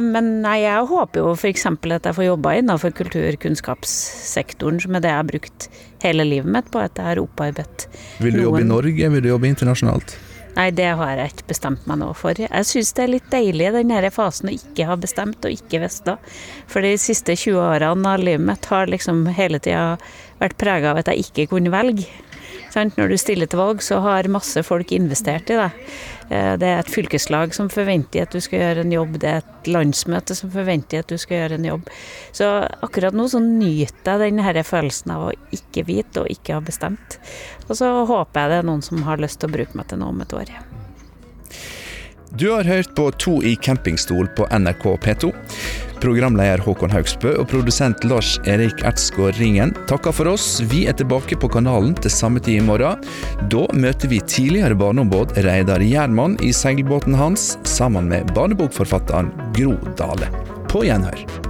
Men 0.00 0.30
nei, 0.40 0.62
jeg 0.62 0.86
håper 0.88 1.20
jo 1.20 1.34
f.eks. 1.34 1.66
at 1.68 2.08
jeg 2.08 2.16
får 2.16 2.26
jobba 2.30 2.54
innenfor 2.62 2.94
kulturkunnskapssektoren, 2.96 4.80
som 4.80 4.96
er 4.96 5.04
det 5.04 5.12
jeg 5.12 5.20
har 5.20 5.28
brukt 5.28 5.68
hele 6.06 6.24
livet 6.24 6.48
mitt 6.56 6.72
på. 6.72 6.80
At 6.80 6.96
jeg 6.96 7.10
har 7.10 7.20
opparbeidet 7.20 7.90
Vil 8.24 8.40
du 8.40 8.46
jobbe 8.46 8.64
i 8.64 8.70
Norge, 8.70 9.12
vil 9.12 9.26
du 9.26 9.32
jobbe 9.34 9.52
internasjonalt? 9.52 10.16
Nei, 10.56 10.70
det 10.74 10.88
har 10.98 11.20
jeg 11.20 11.32
ikke 11.32 11.50
bestemt 11.52 11.84
meg 11.88 12.00
nå 12.00 12.10
for. 12.18 12.38
Jeg 12.42 12.66
syns 12.66 12.90
det 12.96 13.04
er 13.04 13.12
litt 13.14 13.28
deilig 13.32 13.70
den 13.76 13.92
her 13.94 14.08
fasen 14.12 14.50
å 14.50 14.54
ikke 14.56 14.88
ha 14.88 14.96
bestemt 15.00 15.46
og 15.46 15.54
ikke 15.54 15.82
visst. 15.84 16.10
For 16.70 16.84
de 16.84 16.96
siste 17.00 17.36
20 17.36 17.60
årene 17.62 18.14
av 18.14 18.24
livet 18.24 18.46
mitt 18.48 18.66
har 18.72 18.90
liksom 18.90 19.24
hele 19.36 19.62
tida 19.62 19.94
vært 20.40 20.58
prega 20.60 20.92
av 20.92 21.00
at 21.00 21.12
jeg 21.12 21.28
ikke 21.28 21.52
kunne 21.54 21.72
velge. 21.72 22.08
Når 22.74 23.10
du 23.10 23.16
stiller 23.18 23.50
til 23.50 23.58
valg, 23.58 23.82
så 23.82 23.98
har 24.04 24.30
masse 24.30 24.62
folk 24.66 24.92
investert 24.94 25.50
i 25.50 25.58
deg. 25.58 25.78
Eh, 26.30 26.56
Det 26.56 26.66
er 26.66 26.78
et 26.78 26.90
fylkeslag 26.90 27.54
som 27.54 27.68
forventer 27.68 28.22
at 28.22 28.30
du 28.34 28.40
skal 28.40 28.60
gjøre 28.60 28.84
en 28.84 28.92
jobb, 28.94 29.18
det 29.18 29.30
er 29.30 29.42
et 29.42 29.70
landsmøte 29.70 30.36
som 30.38 30.50
forventer 30.50 31.02
at 31.02 31.10
du 31.10 31.18
skal 31.18 31.42
gjøre 31.42 31.58
en 31.58 31.68
jobb. 31.72 31.90
Så 32.32 32.48
akkurat 32.82 33.14
nå 33.14 33.26
så 33.28 33.42
nyter 33.42 34.14
jeg 34.14 34.36
denne 34.36 34.64
følelsen 34.64 35.10
av 35.10 35.28
å 35.28 35.32
ikke 35.52 35.86
vite 35.88 36.22
og 36.22 36.30
ikke 36.30 36.54
ha 36.54 36.60
bestemt. 36.60 37.18
Og 37.68 37.76
så 37.76 37.90
håper 38.06 38.40
jeg 38.40 38.50
det 38.50 38.58
er 38.60 38.68
noen 38.70 38.82
som 38.82 39.02
har 39.02 39.18
lyst 39.18 39.40
til 39.40 39.50
å 39.50 39.56
bruke 39.58 39.74
meg 39.74 39.88
til 39.90 39.98
noe 39.98 40.14
om 40.14 40.22
et 40.22 40.36
år. 40.36 40.54
Du 42.30 42.52
har 42.52 42.62
hørt 42.62 42.94
på 42.94 43.10
To 43.18 43.40
i 43.42 43.56
campingstol 43.56 44.28
på 44.36 44.46
NRK 44.54 44.84
P2. 45.02 45.32
Programleder 46.00 46.62
Håkon 46.64 46.92
Haugsbø 46.94 47.34
og 47.42 47.48
produsent 47.50 48.04
Lars 48.08 48.38
Erik 48.48 48.80
Ertsgaard 48.88 49.36
Ringen 49.40 49.74
takker 49.90 50.14
for 50.16 50.32
oss. 50.32 50.62
Vi 50.72 50.86
er 50.88 50.96
tilbake 50.96 51.38
på 51.40 51.50
kanalen 51.52 51.92
til 51.98 52.12
samme 52.14 52.40
tid 52.40 52.62
i 52.62 52.64
morgen. 52.64 53.04
Da 53.52 53.66
møter 53.76 54.12
vi 54.12 54.22
tidligere 54.24 54.78
barneombud 54.80 55.36
Reidar 55.44 55.84
Gjermann 55.84 56.38
i 56.44 56.54
seilbåten 56.56 57.18
hans, 57.20 57.52
sammen 57.68 58.08
med 58.10 58.32
barnebokforfatteren 58.36 59.32
Gro 59.56 59.76
Dale. 60.00 60.32
På 60.70 60.86
gjenhør. 60.86 61.49